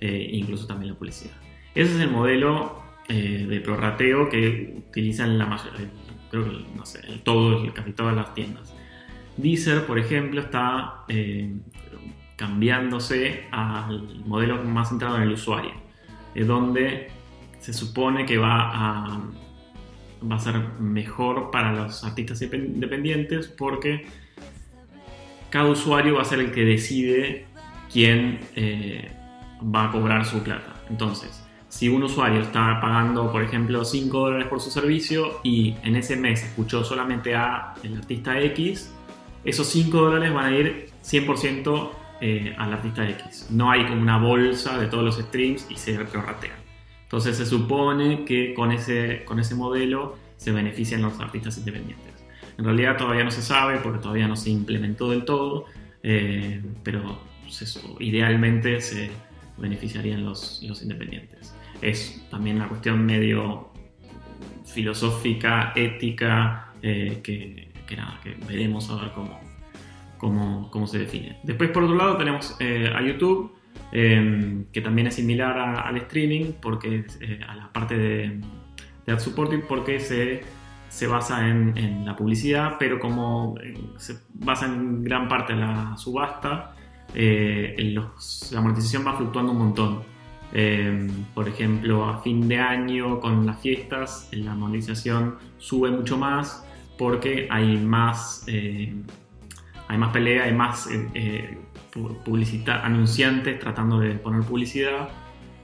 eh, 0.00 0.28
incluso 0.30 0.68
también 0.68 0.92
la 0.92 0.98
publicidad. 0.98 1.34
Ese 1.74 1.96
es 1.96 2.00
el 2.00 2.12
modelo 2.12 2.80
eh, 3.08 3.44
de 3.48 3.60
prorrateo 3.60 4.28
que 4.28 4.72
utilizan 4.76 5.36
la 5.36 5.46
mayoría, 5.46 5.90
creo 6.30 6.44
que 6.44 6.64
no 6.76 6.86
sé, 6.86 7.00
todo, 7.24 7.74
casi 7.74 7.90
todas 7.92 8.14
las 8.14 8.34
tiendas. 8.34 8.72
Deezer, 9.36 9.84
por 9.84 9.98
ejemplo, 9.98 10.40
está 10.40 11.06
cambiándose 12.36 13.46
al 13.50 14.22
modelo 14.26 14.62
más 14.62 14.90
centrado 14.90 15.16
en 15.16 15.22
el 15.24 15.32
usuario, 15.32 15.72
es 16.36 16.46
donde 16.46 17.10
se 17.64 17.72
supone 17.72 18.26
que 18.26 18.36
va 18.36 18.72
a, 18.74 19.20
va 20.30 20.36
a 20.36 20.38
ser 20.38 20.58
mejor 20.78 21.50
para 21.50 21.72
los 21.72 22.04
artistas 22.04 22.42
independientes 22.42 23.48
porque 23.48 24.04
cada 25.48 25.70
usuario 25.70 26.16
va 26.16 26.20
a 26.20 26.24
ser 26.26 26.40
el 26.40 26.52
que 26.52 26.62
decide 26.62 27.46
quién 27.90 28.40
eh, 28.54 29.10
va 29.62 29.84
a 29.84 29.92
cobrar 29.92 30.26
su 30.26 30.42
plata. 30.42 30.74
Entonces, 30.90 31.42
si 31.70 31.88
un 31.88 32.02
usuario 32.02 32.42
está 32.42 32.82
pagando, 32.82 33.32
por 33.32 33.42
ejemplo, 33.42 33.82
5 33.82 34.18
dólares 34.18 34.46
por 34.48 34.60
su 34.60 34.70
servicio 34.70 35.40
y 35.42 35.74
en 35.84 35.96
ese 35.96 36.16
mes 36.16 36.44
escuchó 36.44 36.84
solamente 36.84 37.34
a 37.34 37.72
el 37.82 37.96
artista 37.96 38.38
X, 38.40 38.92
esos 39.42 39.66
5 39.68 39.96
dólares 39.96 40.34
van 40.34 40.52
a 40.52 40.54
ir 40.54 40.90
100% 41.02 41.90
eh, 42.20 42.54
al 42.58 42.74
artista 42.74 43.08
X. 43.08 43.46
No 43.50 43.70
hay 43.70 43.86
como 43.86 44.02
una 44.02 44.18
bolsa 44.18 44.76
de 44.76 44.86
todos 44.86 45.02
los 45.02 45.16
streams 45.16 45.66
y 45.70 45.76
se 45.76 45.94
prorratea. 45.94 46.63
Entonces 47.04 47.36
se 47.36 47.46
supone 47.46 48.24
que 48.24 48.54
con 48.54 48.72
ese, 48.72 49.24
con 49.24 49.38
ese 49.38 49.54
modelo 49.54 50.16
se 50.36 50.52
benefician 50.52 51.02
los 51.02 51.18
artistas 51.20 51.56
independientes. 51.58 52.12
En 52.58 52.64
realidad 52.64 52.96
todavía 52.96 53.24
no 53.24 53.30
se 53.30 53.42
sabe 53.42 53.78
porque 53.78 54.00
todavía 54.00 54.28
no 54.28 54.36
se 54.36 54.50
implementó 54.50 55.10
del 55.10 55.24
todo, 55.24 55.66
eh, 56.02 56.62
pero 56.82 57.18
pues 57.42 57.80
idealmente 58.00 58.80
se 58.80 59.10
beneficiarían 59.56 60.24
los, 60.24 60.62
los 60.62 60.82
independientes. 60.82 61.54
Es 61.80 62.26
también 62.30 62.56
una 62.56 62.68
cuestión 62.68 63.04
medio 63.04 63.70
filosófica, 64.64 65.72
ética, 65.76 66.72
eh, 66.82 67.20
que, 67.22 67.72
que, 67.86 67.96
nada, 67.96 68.20
que 68.22 68.36
veremos 68.46 68.90
a 68.90 68.96
ver 68.96 69.12
cómo, 69.12 70.68
cómo, 70.70 70.86
se 70.86 70.98
define. 70.98 71.38
Después, 71.42 71.70
por 71.70 71.84
otro 71.84 71.96
lado, 71.96 72.16
tenemos 72.16 72.56
eh, 72.60 72.92
a 72.94 73.02
YouTube, 73.02 73.54
em, 73.92 74.64
que 74.72 74.80
también 74.80 75.08
es 75.08 75.14
similar 75.14 75.58
al 75.58 75.96
streaming, 75.98 76.52
porque 76.60 77.04
eh, 77.20 77.40
a 77.46 77.54
la 77.54 77.72
parte 77.72 77.96
de, 77.96 78.40
ad 79.12 79.18
supporting, 79.18 79.62
porque 79.68 80.00
se, 80.00 80.42
se 80.88 81.06
basa 81.06 81.48
en, 81.48 82.04
la 82.04 82.16
publicidad, 82.16 82.76
pero 82.78 82.98
como 82.98 83.54
eh, 83.62 83.74
se 83.96 84.18
basa 84.34 84.66
en 84.66 85.02
gran 85.04 85.28
parte 85.28 85.52
en 85.52 85.60
la 85.60 85.96
subasta, 85.96 86.74
la 87.14 88.60
monetización 88.60 89.06
va 89.06 89.16
fluctuando 89.16 89.52
un 89.52 89.58
montón. 89.58 90.02
Em, 90.52 91.08
por 91.34 91.48
ejemplo, 91.48 92.04
a 92.04 92.22
fin 92.22 92.46
de 92.48 92.58
año 92.58 93.20
con 93.20 93.44
las 93.46 93.60
fiestas, 93.60 94.28
la 94.32 94.54
monetización 94.54 95.36
sube 95.58 95.90
mucho 95.90 96.16
más 96.16 96.64
porque 96.96 97.48
hay 97.50 97.76
más 97.78 98.44
hay 99.88 99.98
más 99.98 100.12
pelea, 100.12 100.44
hay 100.44 100.52
más 100.52 100.86
eh, 100.90 101.08
eh 101.14 101.58
anunciantes 102.82 103.58
tratando 103.60 104.00
de 104.00 104.14
poner 104.14 104.42
publicidad. 104.42 105.08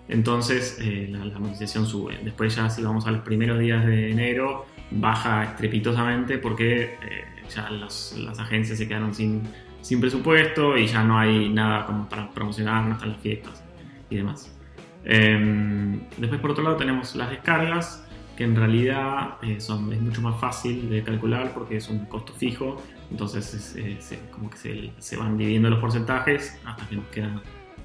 Entonces 0.08 0.78
eh, 0.80 1.08
la, 1.10 1.38
monetización 1.38 1.86
sube. 1.86 2.18
Después 2.22 2.54
ya 2.54 2.68
si 2.68 2.82
vamos 2.82 3.06
a 3.06 3.10
los 3.10 3.22
primeros 3.22 3.58
días 3.58 3.84
de 3.84 4.10
enero, 4.10 4.66
baja 4.90 5.44
estrepitosamente 5.44 6.38
porque 6.38 6.98
eh, 7.02 7.24
ya 7.54 7.70
las 7.70 8.14
agencias 8.38 8.78
se 8.78 8.88
quedaron 8.88 9.14
sin, 9.14 9.42
sin 9.80 10.00
presupuesto 10.00 10.76
y 10.76 10.86
ya 10.86 11.04
no 11.04 11.18
hay 11.18 11.48
nada 11.48 11.86
como 11.86 12.08
para 12.08 12.30
promocionar 12.30 12.90
hasta 12.90 13.06
las 13.06 13.20
fiestas 13.20 13.64
y 14.08 14.16
demás. 14.16 14.56
Em, 15.04 16.00
después 16.18 16.40
por 16.40 16.50
otro 16.50 16.62
lado 16.62 16.76
tenemos 16.76 17.16
las 17.16 17.30
descargas 17.30 18.06
que 18.36 18.44
en 18.44 18.54
realidad 18.54 19.38
son, 19.58 19.92
es 19.92 20.00
mucho 20.00 20.20
más 20.20 20.40
fácil 20.40 20.90
de 20.90 21.02
calcular 21.02 21.52
porque 21.54 21.76
es 21.76 21.88
un 21.88 22.04
costo 22.06 22.32
fijo 22.34 22.82
entonces 23.10 23.74
es, 23.76 24.18
como 24.30 24.50
que 24.50 24.92
se, 24.98 25.16
van 25.16 25.36
dividiendo 25.36 25.70
los 25.70 25.78
porcentajes 25.78 26.58
hasta 26.64 26.88
que 26.88 26.96
nos 26.96 27.06
queda 27.06 27.42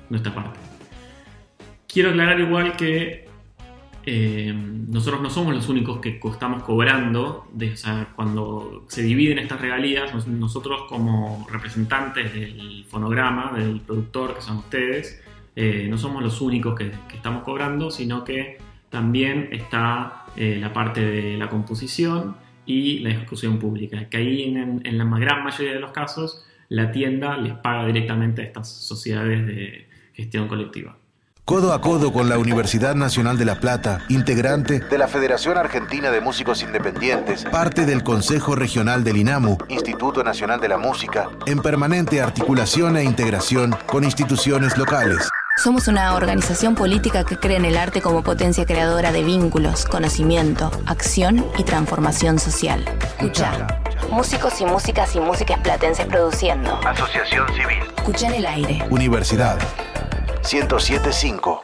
nuestra 0.10 0.34
parte. 0.34 0.60
Quiero 1.88 2.10
aclarar 2.10 2.40
igual 2.40 2.76
que 2.76 3.28
eh, 4.06 4.54
nosotros 4.54 5.22
no 5.22 5.30
somos 5.30 5.56
los 5.56 5.68
únicos 5.68 6.00
que 6.00 6.20
estamos 6.24 6.64
cobrando, 6.64 7.48
o 7.54 7.76
sea, 7.76 8.10
cuando 8.16 8.86
se 8.88 9.02
dividen 9.02 9.40
estas 9.40 9.60
regalías, 9.60 10.28
nosotros 10.28 10.84
como 10.88 11.48
representantes 11.50 12.34
del 12.34 12.86
fonograma, 12.88 13.54
del 13.54 13.82
productor, 13.82 14.36
que 14.36 14.42
son 14.42 14.58
ustedes, 14.58 15.24
eh, 15.56 15.88
no 15.90 15.98
somos 15.98 16.22
los 16.22 16.42
únicos 16.42 16.76
que, 16.76 16.92
estamos 17.14 17.44
cobrando, 17.44 17.90
sino 17.90 18.24
que 18.24 18.58
también 18.90 19.50
está 19.52 20.26
eh, 20.36 20.58
la 20.60 20.72
parte 20.74 21.02
de 21.02 21.38
la 21.38 21.50
composición 21.50 22.36
y 22.66 23.00
la 23.00 23.10
ejecución 23.10 23.60
pública, 23.60 24.10
que 24.10 24.18
ahí 24.18 24.44
en, 24.44 24.82
en, 24.84 24.98
la 24.98 25.06
gran 25.18 25.44
mayoría 25.44 25.74
de 25.74 25.80
los 25.80 25.92
casos 25.92 26.46
la 26.70 26.92
tienda 26.92 27.38
les 27.38 27.54
paga 27.54 27.86
directamente 27.86 28.42
a 28.42 28.46
estas 28.46 28.70
sociedades 28.70 29.46
de 29.46 29.88
gestión 30.14 30.48
colectiva. 30.48 30.98
codo 31.44 31.74
a 31.74 31.82
codo 31.82 32.12
con 32.12 32.28
la 32.28 32.40
Universidad 32.40 32.96
Nacional 32.96 33.38
de 33.38 33.46
La 33.46 33.60
Plata, 33.60 34.00
integrante 34.10 34.80
de 34.80 34.98
la 34.98 35.08
Federación 35.08 35.58
Argentina 35.58 36.10
de 36.10 36.22
Músicos 36.22 36.64
Independientes, 36.64 37.46
parte 37.46 37.86
del 37.86 38.04
Consejo 38.04 38.56
Regional 38.56 39.04
del 39.04 39.18
INAMU, 39.18 39.58
Instituto 39.70 40.24
Nacional 40.24 40.60
de 40.60 40.70
la 40.70 40.78
Música, 40.78 41.30
en 41.46 41.60
permanente 41.60 42.20
articulación 42.22 42.98
e 42.98 43.04
integración 43.04 43.76
con 43.86 44.04
instituciones 44.04 44.76
locales. 44.78 45.30
Somos 45.58 45.88
una 45.88 46.16
organización 46.16 46.76
política 46.76 47.24
que 47.24 47.38
cree 47.38 47.56
en 47.56 47.64
el 47.64 47.78
arte 47.78 48.02
como 48.02 48.24
potencia 48.24 48.66
creadora 48.66 49.14
de 49.14 49.24
vínculos, 49.24 49.86
conocimiento, 49.86 50.70
acción 50.86 51.46
y 51.58 51.64
transformación 51.64 52.40
social. 52.40 52.84
Escucha. 53.02 53.66
Músicos 54.12 54.60
y 54.60 54.66
músicas 54.66 55.16
y 55.16 55.22
músicas 55.22 55.58
platenses 55.62 56.08
produciendo. 56.08 56.76
Asociación 56.86 57.48
Civil. 57.54 57.80
Escucha 57.96 58.28
en 58.28 58.34
el 58.34 58.46
aire. 58.46 58.84
Universidad 58.90 59.58
1075. 60.52 61.64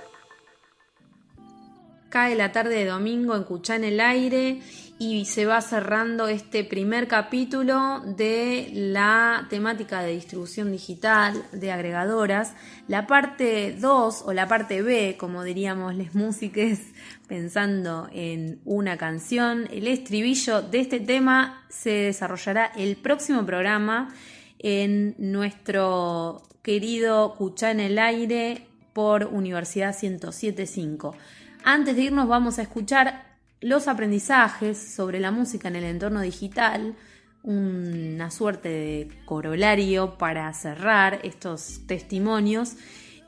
Cae 2.10 2.36
la 2.36 2.54
tarde 2.54 2.76
de 2.76 2.86
domingo 2.86 3.36
en 3.36 3.44
Cuchá 3.44 3.76
en 3.76 3.84
el 3.84 4.00
aire 4.00 4.62
y 5.02 5.26
se 5.26 5.48
va 5.48 5.60
cerrando 5.62 6.28
este 6.28 6.64
primer 6.64 7.08
capítulo 7.08 8.02
de 8.06 8.70
la 8.72 9.48
temática 9.50 10.04
de 10.04 10.12
distribución 10.12 10.72
digital 10.72 11.44
de 11.52 11.72
agregadoras. 11.72 12.54
La 12.88 13.08
parte 13.08 13.76
2 13.80 14.24
o 14.28 14.32
la 14.32 14.48
parte 14.48 14.84
B, 14.84 15.16
como 15.18 15.44
diríamos 15.44 15.96
les 15.96 16.14
músiques, 16.14 16.94
pensando 17.28 18.10
en 18.14 18.60
una 18.64 18.96
canción, 18.98 19.68
el 19.72 19.88
estribillo 19.88 20.62
de 20.62 20.82
este 20.82 21.00
tema 21.00 21.66
se 21.68 21.90
desarrollará 21.90 22.68
el 22.68 22.96
próximo 22.96 23.44
programa 23.44 24.14
en 24.60 25.16
nuestro 25.18 26.44
querido 26.62 27.34
Cuchá 27.34 27.72
en 27.72 27.80
el 27.80 27.98
aire 27.98 28.68
por 28.94 29.26
Universidad 29.26 29.96
1075. 30.00 31.16
Antes 31.64 31.96
de 31.96 32.04
irnos 32.04 32.28
vamos 32.28 32.60
a 32.60 32.62
escuchar 32.62 33.31
los 33.62 33.88
aprendizajes 33.88 34.78
sobre 34.78 35.19
la 35.19 35.32
música 35.32 35.67
en 35.67 35.76
el 35.76 35.84
entorno 35.84 36.21
digital, 36.21 36.95
una 37.43 38.30
suerte 38.32 38.69
de 38.69 39.08
corolario 39.26 40.17
para 40.17 40.52
cerrar 40.54 41.19
estos 41.24 41.82
testimonios 41.88 42.74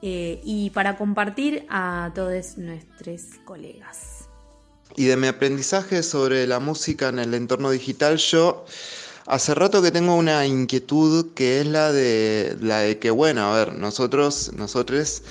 eh, 0.02 0.42
y 0.44 0.72
para 0.72 0.98
compartir 0.98 1.66
a 1.70 2.12
todos 2.14 2.58
nuestros 2.58 3.22
colegas. 3.46 4.28
Y 4.96 5.06
de 5.06 5.18
mi 5.18 5.28
aprendizaje 5.28 6.04
sobre 6.04 6.46
la 6.46 6.60
música 6.60 7.10
en 7.10 7.20
el 7.20 7.34
entorno 7.34 7.72
digital, 7.72 8.18
yo 8.18 8.66
hace 9.26 9.56
rato 9.56 9.82
que 9.82 9.92
tengo 9.92 10.16
una 10.16 10.46
inquietud 10.46 11.34
que 11.34 11.62
es 11.62 11.68
la 11.68 11.92
de 11.92 12.58
la 12.62 12.80
de 12.80 13.00
que, 13.00 13.10
bueno, 13.10 13.54
a 13.54 13.58
ver, 13.58 13.74
nosotros, 13.74 14.52
nosotros 14.54 15.24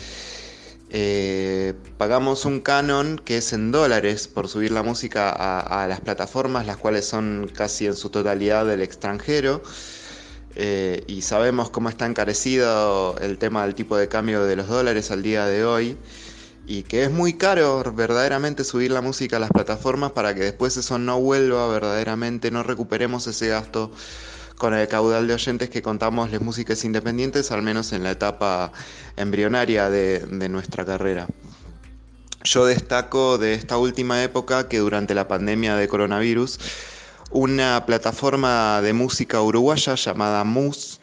eh, 0.95 1.73
pagamos 1.97 2.45
un 2.45 2.61
canon 2.61 3.19
que 3.19 3.39
es 3.39 3.55
en 3.55 3.73
dólares 3.73 4.29
por 4.29 4.47
subir 4.47 4.73
la 4.73 4.83
música 4.83 5.31
a, 5.31 5.87
las 5.87 6.01
plataformas, 6.01 6.67
las 6.67 6.77
cuales 6.77 7.07
son 7.07 7.51
casi 7.55 7.87
en 7.87 7.97
su 7.97 8.11
totalidad 8.11 8.67
del 8.67 8.83
extranjero. 8.83 9.63
Eh, 10.55 11.03
y 11.07 11.23
sabemos 11.23 11.71
cómo 11.71 11.89
está 11.89 12.05
encarecido 12.05 13.17
el 13.21 13.39
tema 13.39 13.65
del 13.65 13.75
tipo 13.75 13.97
de 13.97 14.09
cambio 14.09 14.45
de 14.45 14.55
los 14.55 14.69
dólares 14.69 15.11
al 15.11 15.23
día 15.23 15.47
de 15.47 15.65
hoy. 15.65 15.97
Y 16.67 16.83
que 16.83 17.05
es 17.05 17.11
muy 17.11 17.39
caro 17.39 17.83
verdaderamente 17.95 18.63
subir 18.63 18.91
la 18.91 19.01
música 19.01 19.39
a 19.39 19.41
las 19.41 19.51
plataformas 19.51 20.13
para 20.13 20.35
que 20.35 20.43
después 20.43 20.77
eso 20.77 20.99
no 20.99 21.19
vuelva 21.19 21.69
verdaderamente, 21.69 22.51
no 22.51 22.63
recuperemos 22.63 23.27
ese 23.27 23.49
gasto 23.49 23.91
con 24.57 24.75
el 24.75 24.87
caudal 24.89 25.27
de 25.27 25.35
oyentes 25.35 25.71
que 25.71 25.83
contamos 25.83 26.31
las 26.31 26.41
músicas 26.41 26.85
independientes, 26.85 27.51
al 27.51 27.63
menos 27.63 27.93
en 27.93 28.03
la 28.03 28.13
etapa 28.13 28.73
embrionaria 29.17 29.91
de, 29.91 30.49
nuestra 30.49 30.85
carrera. 30.85 31.27
Yo 32.45 32.67
destaco 32.67 33.39
de 33.39 33.55
esta 33.55 33.79
última 33.79 34.23
época 34.23 34.69
que 34.69 34.79
durante 34.79 35.15
la 35.15 35.29
pandemia 35.29 35.77
de 35.77 35.89
coronavirus, 35.89 36.59
una 37.31 37.85
plataforma 37.87 38.81
de 38.83 38.93
música 38.93 39.41
uruguaya 39.41 39.95
llamada 39.95 40.45
MUS 40.45 41.01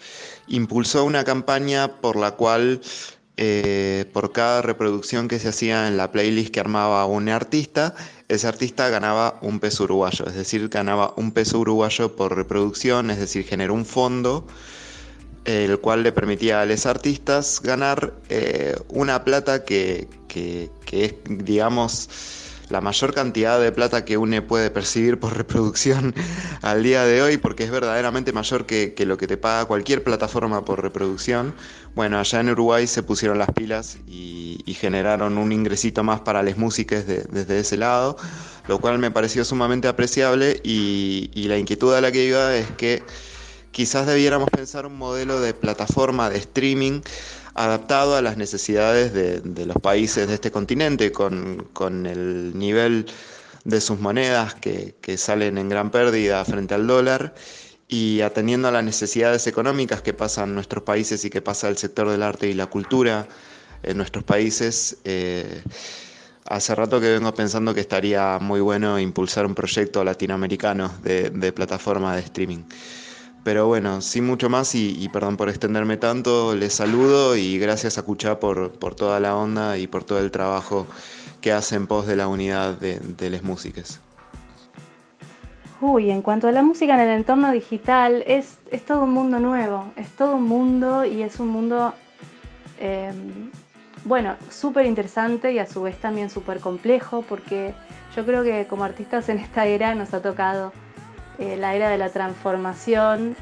impulsó 0.48 1.06
una 1.06 1.24
campaña 1.24 2.00
por 2.02 2.16
la 2.18 2.32
cual 2.32 2.82
eh, 3.38 4.06
por 4.12 4.34
cada 4.34 4.62
reproducción 4.62 5.30
que 5.30 5.40
se 5.40 5.48
hacía 5.48 5.88
en 5.88 5.96
la 5.96 6.12
playlist 6.12 6.52
que 6.52 6.60
armaba 6.60 7.06
un 7.06 7.30
artista, 7.30 7.96
ese 8.30 8.48
artista 8.48 8.90
ganaba 8.90 9.40
un 9.42 9.60
peso 9.60 9.84
uruguayo, 9.84 10.26
es 10.28 10.36
decir, 10.36 10.70
ganaba 10.70 11.14
un 11.18 11.32
peso 11.32 11.60
uruguayo 11.60 12.16
por 12.16 12.36
reproducción, 12.36 13.10
es 13.10 13.20
decir, 13.20 13.44
generó 13.44 13.74
un 13.74 13.86
fondo 13.86 14.48
el 15.46 15.80
cual 15.80 16.04
le 16.04 16.12
permitía 16.12 16.62
a 16.62 16.66
los 16.66 16.86
artistas 16.86 17.60
ganar 17.62 18.14
eh, 18.30 18.76
una 18.90 19.24
plata 19.24 19.64
que, 19.64 20.08
que, 20.28 20.70
es, 20.92 21.16
digamos, 21.28 22.10
la 22.70 22.82
mayor 22.82 23.14
cantidad 23.14 23.60
de 23.60 23.72
plata 23.72 24.06
que 24.06 24.18
uno 24.18 24.46
puede 24.46 24.70
percibir 24.70 25.20
por 25.20 25.36
reproducción 25.36 26.14
al 26.62 26.84
día 26.84 27.04
de 27.04 27.22
hoy, 27.22 27.38
porque 27.38 27.64
es 27.64 27.72
verdaderamente 27.72 28.32
mayor 28.32 28.66
que, 28.66 28.94
lo 29.06 29.18
que 29.18 29.28
te 29.28 29.38
paga 29.38 29.66
cualquier 29.66 30.04
plataforma 30.04 30.64
por 30.64 30.82
reproducción. 30.82 31.54
Bueno, 31.96 32.20
allá 32.20 32.40
en 32.40 32.50
Uruguay 32.50 32.88
se 32.88 33.04
pusieron 33.04 33.40
las 33.40 33.52
pilas 33.52 33.98
y, 34.08 34.38
generaron 34.80 35.38
un 35.38 35.52
ingresito 35.52 36.06
más 36.06 36.22
para 36.22 36.42
las 36.42 36.58
músicas 36.58 37.06
desde 37.06 37.60
ese 37.60 37.76
lado, 37.76 38.16
lo 38.70 38.80
cual 38.80 38.98
me 38.98 39.12
pareció 39.12 39.44
sumamente 39.44 39.90
apreciable 39.90 40.62
y, 40.64 41.30
y 41.34 41.50
la 41.50 41.58
inquietud 41.58 41.94
a 41.94 42.00
la 42.00 42.14
que 42.14 42.24
iba 42.24 42.56
es 42.56 42.66
que 42.78 43.04
quizás 43.72 44.08
debiéramos 44.08 44.50
pensar 44.50 44.86
un 44.86 44.98
modelo 44.98 45.42
de 45.42 45.54
plataforma 45.54 46.30
de 46.30 46.38
streaming 46.38 47.02
adaptado 47.54 48.16
a 48.16 48.22
las 48.22 48.38
necesidades 48.38 49.14
de, 49.14 49.66
los 49.66 49.78
países 49.78 50.28
de 50.28 50.36
este 50.36 50.52
continente, 50.52 51.12
con, 51.12 52.06
el 52.06 52.58
nivel 52.58 53.06
de 53.64 53.82
sus 53.82 54.00
monedas 54.00 54.56
que, 54.56 54.96
salen 55.18 55.58
en 55.58 55.70
gran 55.70 55.92
pérdida 55.92 56.44
frente 56.46 56.74
al 56.74 56.88
dólar 56.88 57.34
y 57.88 58.22
atendiendo 58.22 58.68
a 58.68 58.72
las 58.72 58.84
necesidades 58.84 59.48
económicas 59.48 60.02
que 60.02 60.14
pasan 60.14 60.54
nuestros 60.54 60.84
países 60.84 61.26
y 61.26 61.30
que 61.30 61.42
pasa 61.42 61.68
el 61.70 61.78
sector 61.78 62.10
del 62.10 62.22
arte 62.22 62.48
y 62.48 62.54
la 62.54 62.68
cultura 62.68 63.28
en 63.84 63.98
nuestros 63.98 64.24
países. 64.24 64.98
Eh, 65.04 65.64
hace 66.46 66.76
rato 66.76 67.02
que 67.02 67.10
vengo 67.10 67.34
pensando 67.34 67.74
que 67.74 67.82
estaría 67.82 68.38
muy 68.40 68.62
bueno 68.62 69.00
impulsar 69.00 69.46
un 69.46 69.56
proyecto 69.56 70.04
latinoamericano 70.04 70.94
de 71.04 71.52
plataforma 71.52 72.16
de 72.16 72.22
streaming. 72.22 72.64
Pero 73.44 73.68
bueno, 73.68 74.02
sin 74.02 74.26
mucho 74.26 74.50
más 74.50 74.76
y, 74.76 75.10
perdón 75.10 75.38
por 75.38 75.50
extenderme 75.50 75.98
tanto, 75.98 76.56
les 76.56 76.74
saludo 76.74 77.36
y 77.38 77.58
gracias 77.58 77.98
a 77.98 78.04
Cuchá 78.04 78.40
por, 78.40 78.72
toda 78.96 79.20
la 79.20 79.36
onda 79.36 79.78
y 79.78 79.88
por 79.88 80.04
todo 80.04 80.20
el 80.20 80.30
trabajo 80.30 80.88
que 81.42 81.54
hace 81.54 81.76
en 81.76 81.88
pos 81.88 82.06
de 82.06 82.18
la 82.18 82.28
unidad 82.28 82.78
de, 82.78 83.00
de 83.00 83.30
las 83.30 83.44
músicas. 83.44 84.02
Uy, 85.82 86.12
en 86.12 86.22
cuanto 86.22 86.50
a 86.50 86.52
la 86.52 86.62
música 86.62 86.96
en 86.96 87.00
el 87.00 87.18
entorno 87.18 87.52
digital, 87.54 88.24
es, 88.28 88.58
es 88.70 88.84
todo 88.84 89.04
un 89.04 89.12
mundo 89.12 89.40
nuevo, 89.40 89.86
es 89.96 90.10
todo 90.10 90.36
un 90.36 90.44
mundo 90.44 91.06
y 91.06 91.22
es 91.22 91.40
un 91.40 91.48
mundo, 91.48 91.94
em, 92.80 93.50
bueno, 94.04 94.36
súper 94.50 94.86
interesante 94.86 95.54
y 95.54 95.60
a 95.60 95.66
su 95.66 95.82
vez 95.82 95.98
también 95.98 96.30
súper 96.30 96.60
complejo 96.60 97.22
porque 97.22 97.74
yo 98.14 98.26
creo 98.26 98.44
que 98.44 98.68
como 98.68 98.84
artistas 98.84 99.30
en 99.30 99.40
esta 99.40 99.66
era 99.68 99.96
nos 99.96 100.14
ha 100.14 100.22
tocado 100.22 100.74
eh, 101.40 101.56
la 101.56 101.74
era 101.74 101.90
de 101.90 101.98
la 101.98 102.10
transformación 102.10 103.36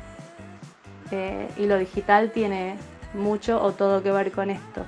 eh, 1.09 1.49
y 1.57 1.65
lo 1.65 1.79
digital 1.79 2.31
tiene 2.31 2.77
mucho 3.15 3.61
o 3.61 3.71
todo 3.71 4.03
que 4.03 4.11
ver 4.11 4.31
con 4.31 4.51
esto. 4.51 4.85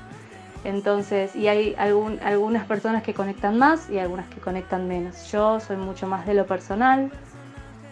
Entonces, 0.63 1.35
y 1.35 1.47
hay 1.47 1.73
algunas 1.77 2.65
personas 2.65 3.01
que 3.01 3.15
conectan 3.15 3.57
más 3.57 3.89
y 3.89 3.97
algunas 3.97 4.27
que 4.27 4.39
conectan 4.39 4.87
menos. 4.87 5.31
Yo 5.31 5.59
soy 5.59 5.77
mucho 5.77 6.05
más 6.05 6.27
de 6.27 6.35
lo 6.35 6.45
personal, 6.45 7.09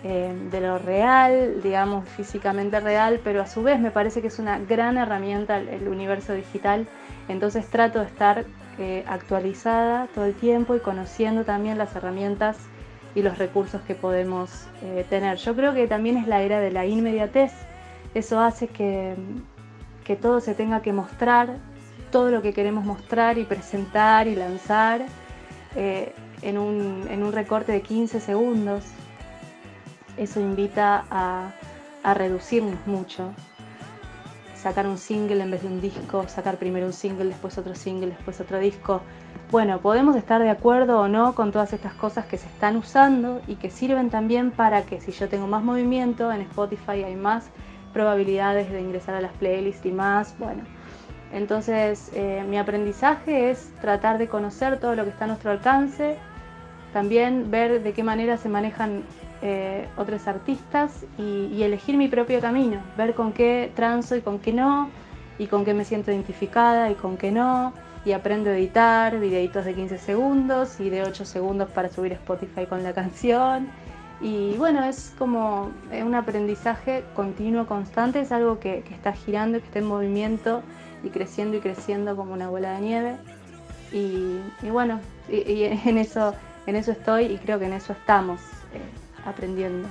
eh, 0.03 0.36
de 0.51 0.61
lo 0.61 0.78
real, 0.78 1.61
digamos, 1.63 2.07
físicamente 2.09 2.80
real, 2.80 3.20
pero 3.24 3.41
a 3.41 3.47
su 3.47 3.63
vez 3.63 3.80
me 3.80 3.89
parece 3.89 4.22
que 4.22 4.28
es 4.28 4.38
una 4.38 4.59
gran 4.59 4.97
herramienta 4.97 5.57
el, 5.57 5.88
universo 5.88 6.34
digital. 6.34 6.88
Entonces 7.28 7.65
trato 7.68 7.99
de 7.99 8.05
estar 8.05 8.45
actualizada 9.07 10.05
todo 10.13 10.26
el 10.26 10.36
tiempo 10.36 10.76
y 10.76 10.80
conociendo 10.80 11.43
también 11.43 11.80
las 11.80 11.95
herramientas 11.95 12.57
y 13.18 13.24
los 13.24 13.39
recursos 13.39 13.82
que 13.82 13.95
podemos 13.95 14.68
eh, 14.84 15.03
tener. 15.09 15.38
Yo 15.38 15.55
creo 15.55 15.74
que 15.74 15.88
también 15.88 16.18
es 16.18 16.28
la 16.28 16.43
era 16.43 16.59
de 16.59 16.70
la 16.70 16.86
inmediatez. 16.86 17.51
Eso 18.13 18.39
hace 18.39 18.68
que, 18.68 19.15
que 20.03 20.15
todo 20.15 20.39
se 20.39 20.53
tenga 20.53 20.84
que 20.84 20.93
mostrar, 20.93 21.57
todo 22.11 22.30
lo 22.30 22.43
que 22.43 22.53
queremos 22.53 22.86
mostrar 22.86 23.39
y 23.39 23.43
presentar 23.43 24.28
y 24.28 24.36
lanzar 24.36 25.01
eh, 25.76 26.13
en, 26.43 26.59
un, 26.59 27.07
en, 27.09 27.24
un, 27.24 27.34
recorte 27.34 27.72
de 27.72 27.82
15 27.82 28.20
segundos. 28.20 28.84
Eso 30.15 30.39
invita 30.39 31.05
a, 31.09 31.53
a 32.03 32.13
reducirnos 32.13 32.86
mucho. 32.86 33.34
Sacar 34.62 34.88
un 34.88 34.97
single 34.97 35.43
en 35.43 35.51
vez 35.51 35.62
de 35.62 35.68
un 35.68 35.80
disco, 35.80 36.28
sacar 36.28 36.58
primero 36.58 36.88
un 36.88 36.93
single, 36.93 37.26
después 37.26 37.58
otro 37.58 37.76
single, 37.76 38.08
después 38.08 38.41
otro 38.41 38.58
disco. 38.60 39.01
Bueno, 39.51 39.80
podemos 39.80 40.16
estar 40.16 40.41
de 40.41 40.49
acuerdo 40.49 40.99
o 40.99 41.08
no 41.08 41.36
con 41.36 41.51
todas 41.51 41.72
estas 41.74 41.93
cosas 41.93 42.26
que 42.26 42.38
se 42.38 42.47
están 42.47 42.76
usando 42.76 43.41
y 43.47 43.55
que 43.55 43.70
sirven 43.70 44.10
también 44.10 44.51
para 44.51 44.82
que 44.82 44.99
si 44.99 45.12
yo 45.12 45.30
tengo 45.30 45.47
más 45.47 45.64
movimiento 45.64 46.32
en 46.32 46.41
Spotify 46.41 47.03
hay 47.03 47.16
más 47.16 47.49
probabilidades 47.93 48.72
de 48.72 48.82
ingresar 48.82 49.16
a 49.16 49.22
las 49.22 49.32
playlists 49.34 49.86
y 49.86 49.91
más, 49.91 50.38
bueno, 50.38 50.64
Entonces 51.32 52.12
eh, 52.14 52.43
mi 52.47 52.58
aprendizaje 52.58 53.49
es 53.49 53.72
tratar 53.82 54.18
de 54.18 54.28
conocer 54.28 54.80
todo 54.80 54.95
lo 54.95 55.03
que 55.03 55.12
está 55.12 55.26
a 55.26 55.28
nuestro 55.28 55.51
alcance, 55.51 56.18
también 56.93 57.51
ver 57.51 57.84
de 57.84 57.93
qué 57.93 58.03
manera 58.03 58.38
se 58.38 58.49
manejan 58.49 59.03
eh, 59.43 59.88
otros 59.97 60.27
artistas 60.27 61.05
y, 61.19 61.61
elegir 61.61 61.95
mi 61.95 62.07
propio 62.07 62.41
camino, 62.41 62.81
ver 62.97 63.13
con 63.13 63.33
qué 63.33 63.71
transo 63.75 64.15
y 64.15 64.21
con 64.21 64.39
qué 64.39 64.51
no, 64.51 64.89
y 65.38 65.45
con 65.45 65.63
qué 65.63 65.75
me 65.75 65.85
siento 65.85 66.11
identificada 66.11 66.89
y 66.89 66.95
con 66.95 67.17
qué 67.17 67.31
no, 67.31 67.71
y 68.03 68.13
aprendo 68.13 68.49
a 68.49 68.57
editar 68.57 69.19
videitos 69.19 69.63
de 69.65 69.75
15 69.75 69.99
segundos 69.99 70.79
y 70.79 70.89
de 70.89 71.03
8 71.03 71.23
segundos 71.25 71.69
para 71.69 71.89
subir 71.89 72.13
Spotify 72.13 72.65
con 72.65 72.81
la 72.81 72.93
canción. 72.95 73.67
Y 74.21 74.55
bueno, 74.57 74.83
es 74.83 75.13
como 75.19 75.71
un 75.91 76.15
aprendizaje 76.15 77.03
continuo, 77.15 77.67
constante, 77.67 78.21
es 78.21 78.31
algo 78.31 78.59
que, 78.59 78.79
está 78.89 79.13
girando, 79.13 79.59
que 79.59 79.65
está 79.65 79.77
en 79.77 79.85
movimiento 79.85 80.63
y 81.03 81.09
creciendo 81.09 81.57
y 81.57 81.59
creciendo 81.59 82.15
como 82.15 82.33
una 82.33 82.49
bola 82.49 82.71
de 82.71 82.81
nieve. 82.81 83.17
Y, 83.91 84.39
bueno, 84.71 84.99
y, 85.29 85.63
en, 85.63 85.99
eso, 85.99 86.33
en 86.65 86.75
eso 86.75 86.91
estoy 86.91 87.25
y 87.25 87.38
creo 87.38 87.59
que 87.59 87.65
en 87.65 87.73
eso 87.73 87.93
estamos 87.93 88.41
eh, 88.73 89.07
aprendiendo. 89.28 89.88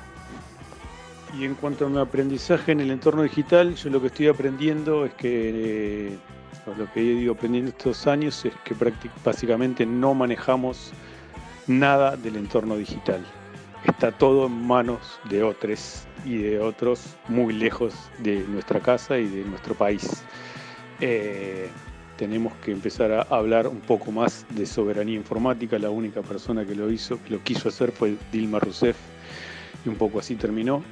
Y 1.39 1.45
en 1.45 1.55
cuanto 1.55 1.87
a 1.87 1.89
mi 1.89 1.99
aprendizaje 1.99 2.73
en 2.73 2.81
el 2.81 2.91
entorno 2.91 3.23
digital, 3.23 3.75
yo 3.75 3.91
lo 3.91 4.01
que 4.01 4.07
estoy 4.07 4.29
aprendiendo 4.29 5.05
es 5.05 5.15
que, 5.15 6.09
eh, 6.11 6.19
lo 6.79 6.91
que 6.93 7.01
he 7.01 7.05
ido 7.05 7.35
aprendiendo 7.35 7.71
estos 7.71 8.07
años 8.07 8.45
es 8.45 8.55
que 8.65 8.75
básicamente 9.25 9.85
no 9.85 10.15
manejamos 10.15 10.93
nada 11.67 12.17
del 12.17 12.37
entorno 12.37 12.77
digital. 12.77 13.25
Está 13.85 14.11
todo 14.11 14.47
en 14.47 14.67
manos 14.67 15.21
de 15.29 15.43
otros 15.43 16.07
y 16.25 16.39
de 16.39 16.59
otros 16.59 17.15
muy 17.29 17.53
lejos 17.53 17.95
de 18.19 18.45
nuestra 18.49 18.81
casa 18.81 19.19
y 19.19 19.27
de 19.29 19.45
nuestro 19.45 19.75
país. 19.75 20.25
Eh, 21.01 21.69
tenemos 22.17 22.53
que 22.65 22.73
empezar 22.73 23.13
a 23.13 23.23
hablar 23.23 23.69
un 23.69 23.81
poco 23.81 24.11
más 24.11 24.47
de 24.51 24.65
soberanía 24.65 25.17
informática. 25.17 25.79
La 25.79 25.91
única 25.91 26.23
persona 26.23 26.65
que 26.65 26.75
lo 26.75 26.91
hizo, 26.91 27.23
que 27.23 27.31
lo 27.31 27.43
quiso 27.43 27.69
hacer 27.69 27.93
fue 27.93 28.17
Dilma 28.33 28.59
Rousseff 28.59 28.97
y 29.87 29.89
un 29.89 29.97
poco 29.97 30.19
así 30.19 30.35
terminó. 30.35 30.83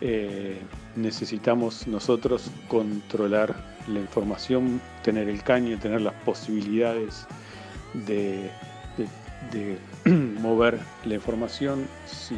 Eh, 0.00 0.58
necesitamos 0.96 1.86
nosotros 1.86 2.50
controlar 2.68 3.54
la 3.88 4.00
información, 4.00 4.80
tener 5.02 5.28
el 5.28 5.42
caño, 5.42 5.78
tener 5.78 6.00
las 6.00 6.14
posibilidades 6.24 7.26
de, 7.94 8.50
mover 10.40 10.78
la 11.04 11.14
información. 11.14 11.86
Si 12.06 12.36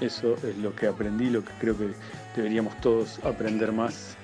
eso 0.00 0.36
es 0.46 0.56
lo 0.58 0.74
que 0.74 0.86
aprendí, 0.86 1.30
lo 1.30 1.44
que 1.44 1.52
creo 1.60 1.76
que 1.76 1.88
deberíamos 2.34 2.78
todos 2.80 3.18
aprender 3.24 3.72
más 3.72 4.16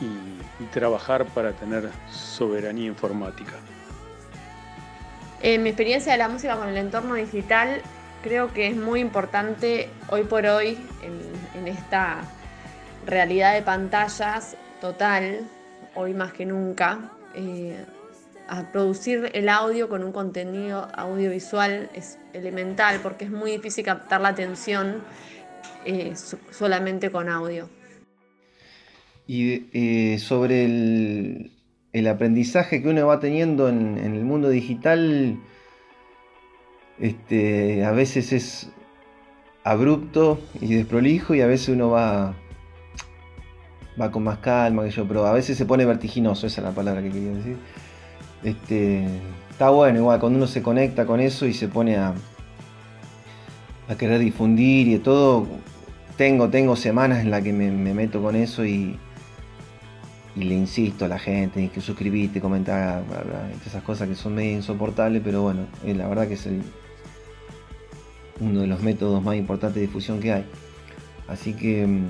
y, 0.00 0.64
trabajar 0.72 1.24
para 1.26 1.52
tener 1.52 1.88
soberanía 2.10 2.86
informática. 2.86 3.52
En 5.42 5.62
mi 5.62 5.70
experiencia 5.70 6.12
de 6.12 6.18
la 6.18 6.28
música 6.28 6.56
con 6.56 6.68
el 6.68 6.76
entorno 6.76 7.14
digital, 7.14 7.82
creo 8.26 8.52
que 8.52 8.66
es 8.66 8.76
muy 8.76 8.98
importante 8.98 9.88
hoy 10.08 10.24
por 10.24 10.46
hoy, 10.46 10.76
en, 11.54 11.68
esta 11.68 12.22
realidad 13.06 13.54
de 13.54 13.62
pantallas 13.62 14.56
total, 14.80 15.42
hoy 15.94 16.12
más 16.12 16.32
que 16.32 16.44
nunca, 16.44 17.12
eh, 17.34 17.76
a 18.48 18.70
producir 18.72 19.30
el 19.32 19.48
audio 19.48 19.88
con 19.88 20.02
un 20.02 20.10
contenido 20.10 20.88
audiovisual 20.94 21.88
es 21.94 22.18
elemental 22.32 22.98
porque 23.00 23.26
es 23.26 23.30
muy 23.30 23.52
difícil 23.52 23.84
captar 23.84 24.20
la 24.20 24.28
atención 24.28 25.02
eh, 25.84 26.14
solamente 26.50 27.10
con 27.10 27.28
audio. 27.28 27.68
Y 29.28 29.66
eh, 29.72 30.18
sobre 30.18 30.64
el, 31.92 32.06
aprendizaje 32.08 32.82
que 32.82 32.88
uno 32.88 33.06
va 33.06 33.20
teniendo 33.20 33.68
en, 33.68 33.98
el 33.98 34.24
mundo 34.24 34.48
digital, 34.48 35.38
este, 36.98 37.84
a 37.84 37.92
veces 37.92 38.32
es 38.32 38.68
abrupto 39.64 40.38
y 40.60 40.74
desprolijo 40.74 41.34
y 41.34 41.40
a 41.40 41.46
veces 41.46 41.70
uno 41.70 41.90
va, 41.90 42.34
va 44.00 44.10
con 44.10 44.24
más 44.24 44.38
calma 44.38 44.84
que 44.84 44.90
yo, 44.90 45.06
pero 45.06 45.26
a 45.26 45.32
veces 45.32 45.56
se 45.58 45.66
pone 45.66 45.84
vertiginoso, 45.84 46.46
esa 46.46 46.60
es 46.60 46.64
la 46.66 46.72
palabra 46.72 47.02
que 47.02 47.10
quería 47.10 47.32
decir. 47.32 47.56
Este, 48.42 49.06
está 49.50 49.70
bueno, 49.70 49.98
igual, 49.98 50.20
cuando 50.20 50.38
uno 50.38 50.46
se 50.46 50.62
conecta 50.62 51.06
con 51.06 51.20
eso 51.20 51.46
y 51.46 51.54
se 51.54 51.68
pone 51.68 51.96
a, 51.96 52.14
a 53.88 53.94
querer 53.96 54.20
difundir 54.20 54.88
y 54.88 54.98
todo, 54.98 55.46
tengo, 56.16 56.48
tengo 56.48 56.76
semanas 56.76 57.20
en 57.20 57.30
las 57.30 57.42
que 57.42 57.52
me 57.52 57.94
meto 57.94 58.22
con 58.22 58.36
eso 58.36 58.64
y, 58.64 58.98
y 60.36 60.44
le 60.44 60.54
insisto 60.54 61.06
a 61.06 61.08
la 61.08 61.18
gente 61.18 61.70
que 61.70 61.80
suscribiste, 61.80 62.40
comentar, 62.40 63.02
esas 63.66 63.82
cosas 63.82 64.08
que 64.08 64.14
son 64.14 64.34
medio 64.34 64.52
insoportables, 64.52 65.22
pero 65.24 65.42
bueno, 65.42 65.66
eh, 65.84 65.94
la 65.94 66.06
verdad 66.08 66.28
que 66.28 66.34
es 66.34 66.46
uno 68.40 68.60
de 68.60 68.66
los 68.66 68.82
métodos 68.82 69.22
más 69.22 69.36
importantes 69.36 69.76
de 69.76 69.82
difusión 69.82 70.20
que 70.20 70.32
hay. 70.32 70.44
Así 71.28 71.54
que 71.54 71.86
mm, 71.86 72.04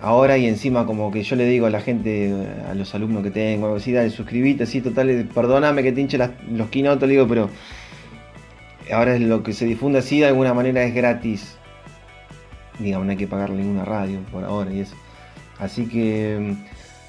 ahora 0.00 0.38
y 0.38 0.46
encima 0.46 0.86
como 0.86 1.10
que 1.10 1.22
yo 1.22 1.36
le 1.36 1.46
digo 1.46 1.66
a 1.66 1.70
la 1.70 1.80
gente, 1.80 2.34
a 2.68 2.74
los 2.74 2.94
alumnos 2.94 3.22
que 3.22 3.30
tengo, 3.30 3.66
algo 3.66 3.76
así, 3.76 3.92
dale, 3.92 4.10
suscribite, 4.10 4.64
así, 4.64 4.80
total, 4.80 5.28
perdóname 5.34 5.82
que 5.82 5.92
te 5.92 6.00
hinche 6.00 6.18
los 6.50 6.68
quinotos, 6.68 7.08
le 7.08 7.14
digo, 7.14 7.28
pero 7.28 7.50
ahora 8.92 9.16
es 9.16 9.20
lo 9.20 9.42
que 9.42 9.52
se 9.52 9.64
difunde 9.66 9.98
así 9.98 10.20
de 10.20 10.26
alguna 10.26 10.54
manera 10.54 10.82
es 10.84 10.94
gratis. 10.94 11.56
Digamos, 12.78 13.06
no 13.06 13.12
hay 13.12 13.16
que 13.16 13.26
pagarle 13.26 13.56
ninguna 13.56 13.84
radio 13.84 14.20
por 14.30 14.44
ahora 14.44 14.72
y 14.72 14.80
eso. 14.80 14.96
Así 15.58 15.86
que 15.86 16.38
mm, 16.40 16.64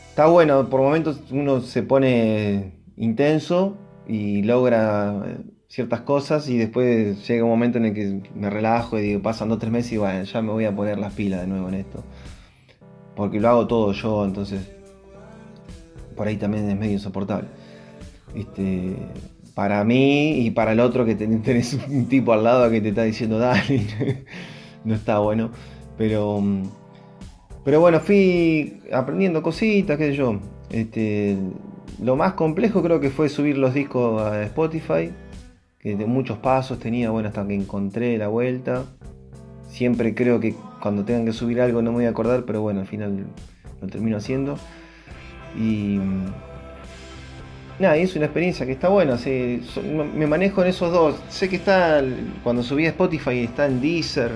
está 0.10 0.28
bueno, 0.28 0.70
por 0.70 0.82
momentos 0.82 1.22
uno 1.32 1.62
se 1.62 1.84
pone 1.84 2.74
intenso 2.96 3.78
y 4.08 4.42
logra 4.44 5.24
eh, 5.28 5.38
ciertas 5.68 6.02
cosas 6.02 6.48
y 6.50 6.58
después 6.58 7.28
llega 7.28 7.44
un 7.44 7.50
momento 7.50 7.78
en 7.78 7.86
el 7.86 7.94
que 7.94 8.22
me 8.36 8.50
relajo 8.50 8.98
y 8.98 9.02
digo, 9.02 9.22
pasan 9.22 9.50
dos 9.50 9.60
tres 9.60 9.72
meses 9.72 9.94
y 9.94 9.98
bueno, 9.98 10.24
ya 10.24 10.42
me 10.42 10.52
voy 10.52 10.66
a 10.66 10.76
poner 10.76 10.98
las 10.98 11.14
pilas 11.14 11.42
de 11.42 11.48
nuevo 11.48 11.68
en 11.70 11.76
esto. 11.76 12.04
Porque 13.16 13.40
lo 13.40 13.50
hago 13.50 13.68
todo 13.68 13.92
yo, 13.94 14.26
entonces 14.26 14.70
por 16.16 16.28
ahí 16.28 16.38
también 16.38 16.70
es 16.70 16.78
medio 16.78 16.94
insoportable. 16.94 17.48
Este, 18.36 18.96
para 19.54 19.84
mí 19.84 20.46
y 20.46 20.52
para 20.52 20.74
el 20.74 20.80
otro 20.80 21.06
que 21.06 21.16
tenés 21.16 21.74
un 21.90 22.08
tipo 22.08 22.34
al 22.34 22.44
lado 22.44 22.70
que 22.70 22.82
te 22.82 22.90
está 22.90 23.04
diciendo 23.04 23.40
dale, 23.40 24.26
no 24.84 24.96
está 24.96 25.20
bueno. 25.20 25.52
Pero 25.98 26.44
pero 27.68 27.82
bueno, 27.82 28.00
fui 28.00 28.80
aprendiendo 28.94 29.44
cositas, 29.44 29.98
qué 29.98 30.12
sé 30.12 30.14
yo. 30.14 30.40
Este, 30.70 31.36
lo 32.02 32.16
más 32.16 32.32
complejo 32.32 32.82
creo 32.82 33.02
que 33.02 33.10
fue 33.10 33.28
subir 33.28 33.58
los 33.58 33.74
discos 33.74 34.22
a 34.22 34.42
Spotify, 34.44 35.12
que 35.80 35.96
de 35.96 36.06
muchos 36.06 36.38
pasos 36.40 36.80
tenía, 36.80 37.10
bueno, 37.12 37.30
hasta 37.30 37.46
que 37.48 37.54
encontré 37.54 38.18
la 38.18 38.28
vuelta. 38.28 38.86
Siempre 39.70 40.16
creo 40.16 40.40
que 40.40 40.56
cuando 40.82 41.04
tengan 41.06 41.26
que 41.26 41.34
subir 41.34 41.62
algo 41.62 41.82
no 41.82 41.92
me 41.92 41.98
voy 41.98 42.06
a 42.06 42.10
acordar, 42.10 42.46
pero 42.46 42.62
bueno, 42.62 42.80
al 42.82 42.88
final 42.88 43.26
lo 43.82 43.88
termino 43.88 44.18
haciendo. 44.18 44.58
Y 45.58 46.00
nada, 47.80 47.96
es 47.98 48.16
una 48.16 48.26
experiencia 48.26 48.66
que 48.66 48.72
está 48.72 48.90
buena. 48.90 49.18
me 50.16 50.28
manejo 50.28 50.62
en 50.62 50.68
esos 50.68 50.92
dos. 50.92 51.16
Sé 51.30 51.50
que 51.50 51.58
está, 51.58 52.04
cuando 52.44 52.64
subí 52.64 52.86
a 52.86 52.90
Spotify 52.90 53.40
está 53.40 53.66
en 53.66 53.82
Deezer 53.82 54.32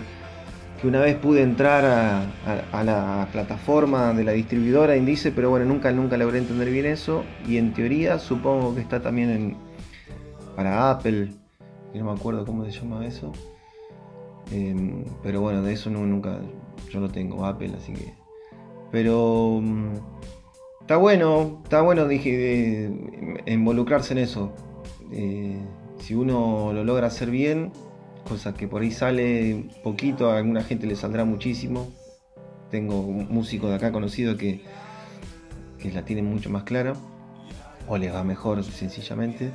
que 0.82 0.88
una 0.88 1.00
vez 1.00 1.16
pude 1.16 1.44
entrar 1.44 1.86
a, 1.86 2.84
la 2.84 3.28
plataforma 3.32 4.14
de 4.14 4.24
la 4.24 4.32
distribuidora 4.32 4.98
Indice, 4.98 5.32
pero 5.32 5.52
bueno, 5.52 5.66
nunca, 5.66 5.92
nunca 5.92 6.18
logré 6.18 6.40
entender 6.40 6.72
bien 6.72 6.88
eso. 6.88 7.24
Y 7.48 7.58
en 7.58 7.72
teoría 7.72 8.18
supongo 8.18 8.74
que 8.74 8.82
está 8.82 9.00
también 9.00 9.30
en, 9.30 9.58
para 10.56 10.92
Apple, 10.92 11.30
no 11.94 12.06
me 12.06 12.12
acuerdo 12.12 12.46
cómo 12.46 12.66
se 12.66 12.72
llama 12.72 13.06
eso. 13.06 13.32
Em, 14.52 15.06
pero 15.24 15.42
bueno, 15.42 15.62
de 15.62 15.74
eso 15.74 15.90
no, 15.90 16.06
nunca, 16.06 16.40
yo 16.90 17.00
no 17.00 17.10
tengo 17.10 17.46
Apple, 17.46 17.72
así 17.78 17.94
que... 17.94 18.14
Pero... 18.92 19.60
Mm, 19.62 19.94
está 20.82 20.98
bueno, 20.98 21.62
está 21.64 21.82
bueno, 21.82 22.08
dije, 22.08 22.92
involucrarse 23.46 24.14
en 24.14 24.20
eso. 24.20 24.52
Eh, 25.12 25.58
si 26.00 26.16
uno 26.16 26.74
lo 26.74 26.84
logra 26.84 27.08
hacer 27.08 27.30
bien, 27.30 27.72
cosa 28.28 28.54
que 28.54 28.68
por 28.68 28.82
ahí 28.82 28.92
sale 28.92 29.70
poquito, 29.84 30.32
a 30.32 30.38
alguna 30.38 30.64
gente 30.64 30.88
le 30.88 30.96
saldrá 30.96 31.26
muchísimo. 31.26 31.90
Tengo 32.70 33.02
músicos 33.04 33.70
de 33.70 33.76
acá 33.76 33.92
conocidos 33.92 34.38
que, 34.38 34.62
que 35.78 35.92
la 35.92 36.04
tienen 36.06 36.26
mucho 36.26 36.50
más 36.50 36.64
clara, 36.64 36.94
o 37.88 37.98
les 37.98 38.14
va 38.14 38.24
mejor 38.24 38.64
sencillamente. 38.64 39.52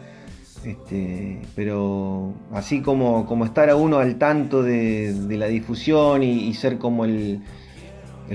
Este, 0.66 1.40
pero 1.54 2.34
así 2.52 2.82
como, 2.82 3.24
como 3.24 3.44
estar 3.44 3.70
a 3.70 3.76
uno 3.76 3.98
al 3.98 4.16
tanto 4.16 4.64
de, 4.64 5.14
la 5.30 5.46
difusión 5.46 6.22
y, 6.24 6.52
ser 6.54 6.78
como 6.78 7.04
el, 7.04 7.42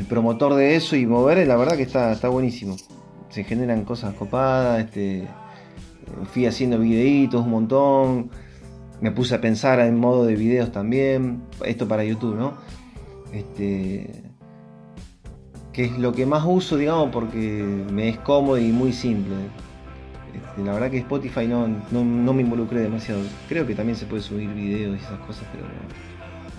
promotor 0.08 0.56
de 0.56 0.76
eso 0.76 0.96
y 0.96 1.06
mover, 1.06 1.46
la 1.46 1.58
verdad 1.58 1.76
que 1.76 1.84
está, 1.84 2.12
está 2.14 2.30
buenísimo. 2.30 2.78
Se 3.30 3.44
generan 3.44 3.84
cosas 3.84 4.14
copadas, 4.16 4.86
este, 4.86 5.28
fui 6.32 6.46
haciendo 6.46 6.80
videitos 6.80 7.44
un 7.44 7.52
montón 7.52 8.32
me 9.02 9.12
puse 9.12 9.36
a 9.36 9.42
pensar 9.42 9.80
en 9.80 10.00
modo 10.00 10.26
de 10.26 10.36
videos 10.36 10.72
también, 10.72 11.42
esto 11.66 11.88
para 11.88 12.04
YouTube, 12.04 12.36
¿no? 12.36 12.54
Este, 13.34 14.24
que 15.74 15.86
es 15.86 15.98
lo 15.98 16.14
que 16.14 16.28
más 16.28 16.44
uso, 16.46 16.78
digamos, 16.78 17.10
porque 17.12 17.66
me 17.92 18.10
es 18.10 18.20
cómodo 18.20 18.60
y 18.60 18.72
muy 18.72 18.94
simple. 18.94 19.36
La 20.58 20.74
verdad 20.74 20.92
que 20.92 20.98
Spotify 20.98 21.48
no, 21.48 21.68
no, 21.68 22.04
no 22.04 22.34
me 22.34 22.42
involucré 22.42 22.82
demasiado. 22.82 23.22
Creo 23.48 23.66
que 23.66 23.74
también 23.74 23.98
se 23.98 24.06
puede 24.06 24.22
subir 24.22 24.50
videos 24.50 25.00
y 25.00 25.04
esas 25.04 25.20
cosas, 25.20 25.44
pero. 25.52 25.66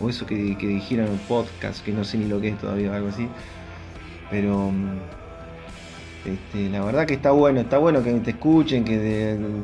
O 0.01 0.09
eso 0.09 0.27
que, 0.27 0.57
que 0.57 0.67
dijeron 0.67 1.09
podcast, 1.29 1.85
que 1.85 1.93
no 1.93 2.03
sé 2.03 2.19
ni 2.19 2.27
lo 2.27 2.41
que 2.41 2.49
es 2.49 2.59
todavía, 2.59 2.95
algo 2.95 3.09
así. 3.09 3.29
Pero. 4.31 4.71
mm, 4.71 5.23
este, 6.25 6.71
la 6.71 6.85
verdad 6.85 7.05
que 7.05 7.15
está 7.15 7.33
bueno, 7.33 7.61
está 7.61 7.79
bueno 7.79 8.03
que 8.03 8.13
te 8.21 8.31
escuchen, 8.31 8.85
que 8.85 8.97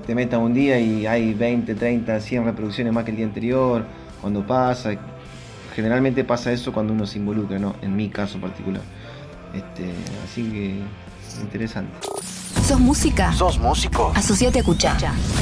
te, 0.04 0.14
te 0.14 0.36
un 0.36 0.52
día 0.52 0.80
y 0.80 1.06
hay 1.06 1.32
20, 1.32 1.74
30, 1.74 2.20
100 2.20 2.44
reproducciones 2.44 2.92
más 2.92 3.04
que 3.04 3.12
el 3.12 3.16
día 3.16 3.26
anterior, 3.26 3.84
cuando 4.20 4.44
pasa. 4.44 4.90
Generalmente 5.74 6.24
pasa 6.24 6.52
eso 6.52 6.72
cuando 6.72 6.92
uno 6.92 7.06
se 7.06 7.18
involucra, 7.18 7.58
¿no? 7.58 7.76
En 7.80 7.94
mi 7.94 8.08
caso 8.08 8.40
particular. 8.40 8.82
Este, 9.54 9.92
así 10.24 10.42
que 10.50 11.40
interesante. 11.42 11.92
¿Sos 12.66 12.80
música? 12.80 13.32
¿Sos 13.32 13.58
músico? 13.58 14.12
Asociate 14.14 14.60
a 14.60 14.62
Cuchá. 14.62 14.96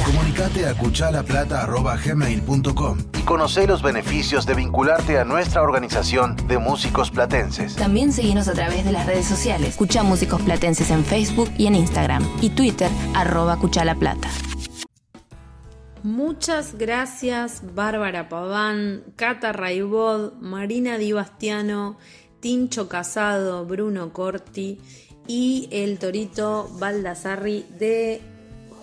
Comunicate 0.05 0.65
a 0.67 0.73
cuchalaplata.gmail.com 0.75 2.97
y 3.19 3.21
conoce 3.23 3.67
los 3.67 3.81
beneficios 3.81 4.45
de 4.45 4.53
vincularte 4.53 5.19
a 5.19 5.25
nuestra 5.25 5.61
organización 5.61 6.35
de 6.47 6.57
músicos 6.57 7.11
platenses. 7.11 7.75
También 7.75 8.13
seguimos 8.13 8.47
a 8.47 8.53
través 8.53 8.85
de 8.85 8.91
las 8.91 9.05
redes 9.05 9.25
sociales. 9.25 9.75
Cuchá 9.75 10.03
Músicos 10.03 10.41
Platenses 10.41 10.89
en 10.89 11.03
Facebook 11.03 11.51
y 11.57 11.67
en 11.67 11.75
Instagram. 11.75 12.25
Y 12.41 12.51
Twitter, 12.51 12.89
arroba 13.13 13.57
Cuchá 13.57 13.83
La 13.85 13.95
Plata. 13.95 14.29
Muchas 16.03 16.77
gracias 16.77 17.63
Bárbara 17.75 18.29
Paván, 18.29 19.03
Cata 19.15 19.51
Raibod, 19.51 20.33
Marina 20.39 20.97
Di 20.97 21.11
Bastiano, 21.11 21.97
Tincho 22.39 22.87
Casado, 22.87 23.65
Bruno 23.65 24.13
Corti 24.13 24.79
y 25.27 25.67
el 25.71 25.99
Torito 25.99 26.69
Baldassarri 26.79 27.65
de 27.77 28.21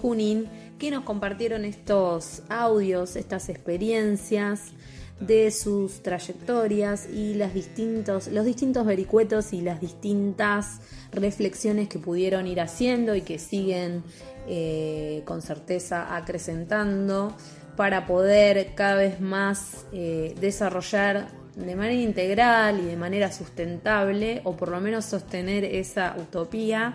Junín 0.00 0.48
que 0.78 0.90
nos 0.90 1.04
compartieron 1.04 1.64
estos 1.64 2.42
audios, 2.48 3.16
estas 3.16 3.48
experiencias 3.48 4.72
de 5.20 5.50
sus 5.50 6.02
trayectorias 6.02 7.08
y 7.08 7.34
las 7.34 7.54
distintos, 7.54 8.28
los 8.28 8.44
distintos 8.44 8.84
vericuetos 8.84 9.52
y 9.52 9.60
las 9.60 9.80
distintas 9.80 10.80
reflexiones 11.12 11.88
que 11.88 11.98
pudieron 11.98 12.46
ir 12.46 12.60
haciendo 12.60 13.14
y 13.14 13.22
que 13.22 13.38
siguen 13.38 14.02
eh, 14.46 15.22
con 15.24 15.40
certeza 15.40 16.16
acrecentando 16.16 17.34
para 17.76 18.06
poder 18.06 18.74
cada 18.74 18.96
vez 18.96 19.20
más 19.20 19.86
eh, 19.92 20.34
desarrollar 20.40 21.28
de 21.56 21.76
manera 21.76 21.94
integral 21.94 22.80
y 22.80 22.84
de 22.84 22.96
manera 22.96 23.32
sustentable 23.32 24.40
o 24.44 24.56
por 24.56 24.68
lo 24.68 24.80
menos 24.80 25.04
sostener 25.04 25.64
esa 25.64 26.16
utopía 26.18 26.94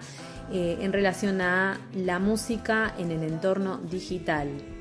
eh, 0.52 0.78
en 0.82 0.92
relación 0.92 1.42
a 1.42 1.80
la 1.94 2.20
música 2.20 2.94
en 2.98 3.12
el 3.12 3.24
entorno 3.24 3.78
digital. 3.78 4.79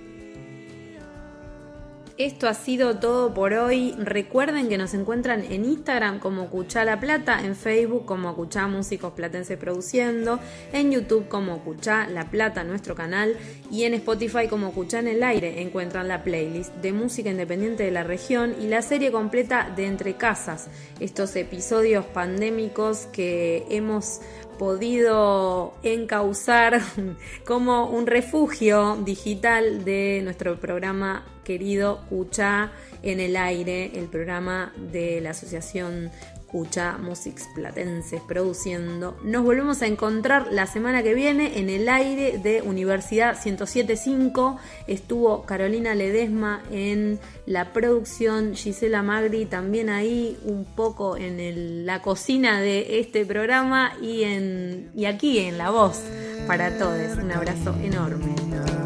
Esto 2.18 2.48
ha 2.48 2.54
sido 2.54 2.96
todo 2.96 3.32
por 3.32 3.52
hoy. 3.52 3.94
Recuerden 3.96 4.68
que 4.68 4.76
nos 4.76 4.92
encuentran 4.92 5.44
en 5.44 5.64
Instagram 5.64 6.18
como 6.18 6.50
Cuchá 6.50 6.84
La 6.84 6.98
Plata, 6.98 7.40
en 7.44 7.54
Facebook 7.54 8.06
como 8.06 8.34
Cuchá 8.34 8.66
Músicos 8.66 9.12
Platense 9.12 9.56
Produciendo, 9.56 10.40
en 10.72 10.90
YouTube 10.90 11.28
como 11.28 11.62
Cuchá 11.62 12.08
La 12.08 12.28
Plata, 12.28 12.64
nuestro 12.64 12.96
canal, 12.96 13.36
y 13.70 13.84
en 13.84 13.94
Spotify 13.94 14.48
como 14.48 14.72
Cuchá 14.72 14.98
en 14.98 15.06
el 15.06 15.22
Aire. 15.22 15.62
Encuentran 15.62 16.08
la 16.08 16.24
playlist 16.24 16.74
de 16.78 16.92
música 16.92 17.30
independiente 17.30 17.84
de 17.84 17.92
la 17.92 18.02
región 18.02 18.56
y 18.60 18.66
la 18.66 18.82
serie 18.82 19.12
completa 19.12 19.72
de 19.76 19.86
Entre 19.86 20.14
Casas, 20.14 20.70
estos 20.98 21.36
episodios 21.36 22.04
pandémicos 22.04 23.06
que 23.12 23.64
hemos 23.70 24.22
podido 24.58 25.72
encauzar 25.84 26.80
como 27.46 27.88
un 27.88 28.08
refugio 28.08 28.96
digital 29.04 29.84
de 29.84 30.20
nuestro 30.24 30.58
programa 30.58 31.24
querido 31.48 32.02
Cucha 32.10 32.72
en 33.02 33.20
el 33.20 33.34
aire, 33.34 33.98
el 33.98 34.04
programa 34.04 34.70
de 34.92 35.22
la 35.22 35.30
asociación 35.30 36.10
Cucha 36.46 36.98
Musics 36.98 37.48
Platenses 37.54 38.20
produciendo. 38.20 39.16
Nos 39.24 39.44
volvemos 39.44 39.80
a 39.80 39.86
encontrar 39.86 40.48
la 40.50 40.66
semana 40.66 41.02
que 41.02 41.14
viene 41.14 41.58
en 41.58 41.70
el 41.70 41.88
aire 41.88 42.36
de 42.36 42.60
Universidad 42.60 43.32
1075. 43.32 44.58
Estuvo 44.86 45.44
Carolina 45.46 45.94
Ledesma 45.94 46.62
en 46.70 47.18
la 47.46 47.72
producción, 47.72 48.54
Gisela 48.54 49.02
Magri 49.02 49.46
también 49.46 49.88
ahí 49.88 50.36
un 50.44 50.66
poco 50.66 51.16
en 51.16 51.86
la 51.86 52.02
cocina 52.02 52.60
de 52.60 53.00
este 53.00 53.24
programa 53.24 53.94
y, 54.02 54.24
en, 54.24 54.90
y 54.94 55.06
aquí 55.06 55.38
en 55.38 55.56
la 55.56 55.70
voz 55.70 56.02
para 56.46 56.76
todos. 56.76 57.16
Un 57.16 57.32
abrazo 57.32 57.74
enorme. 57.82 58.77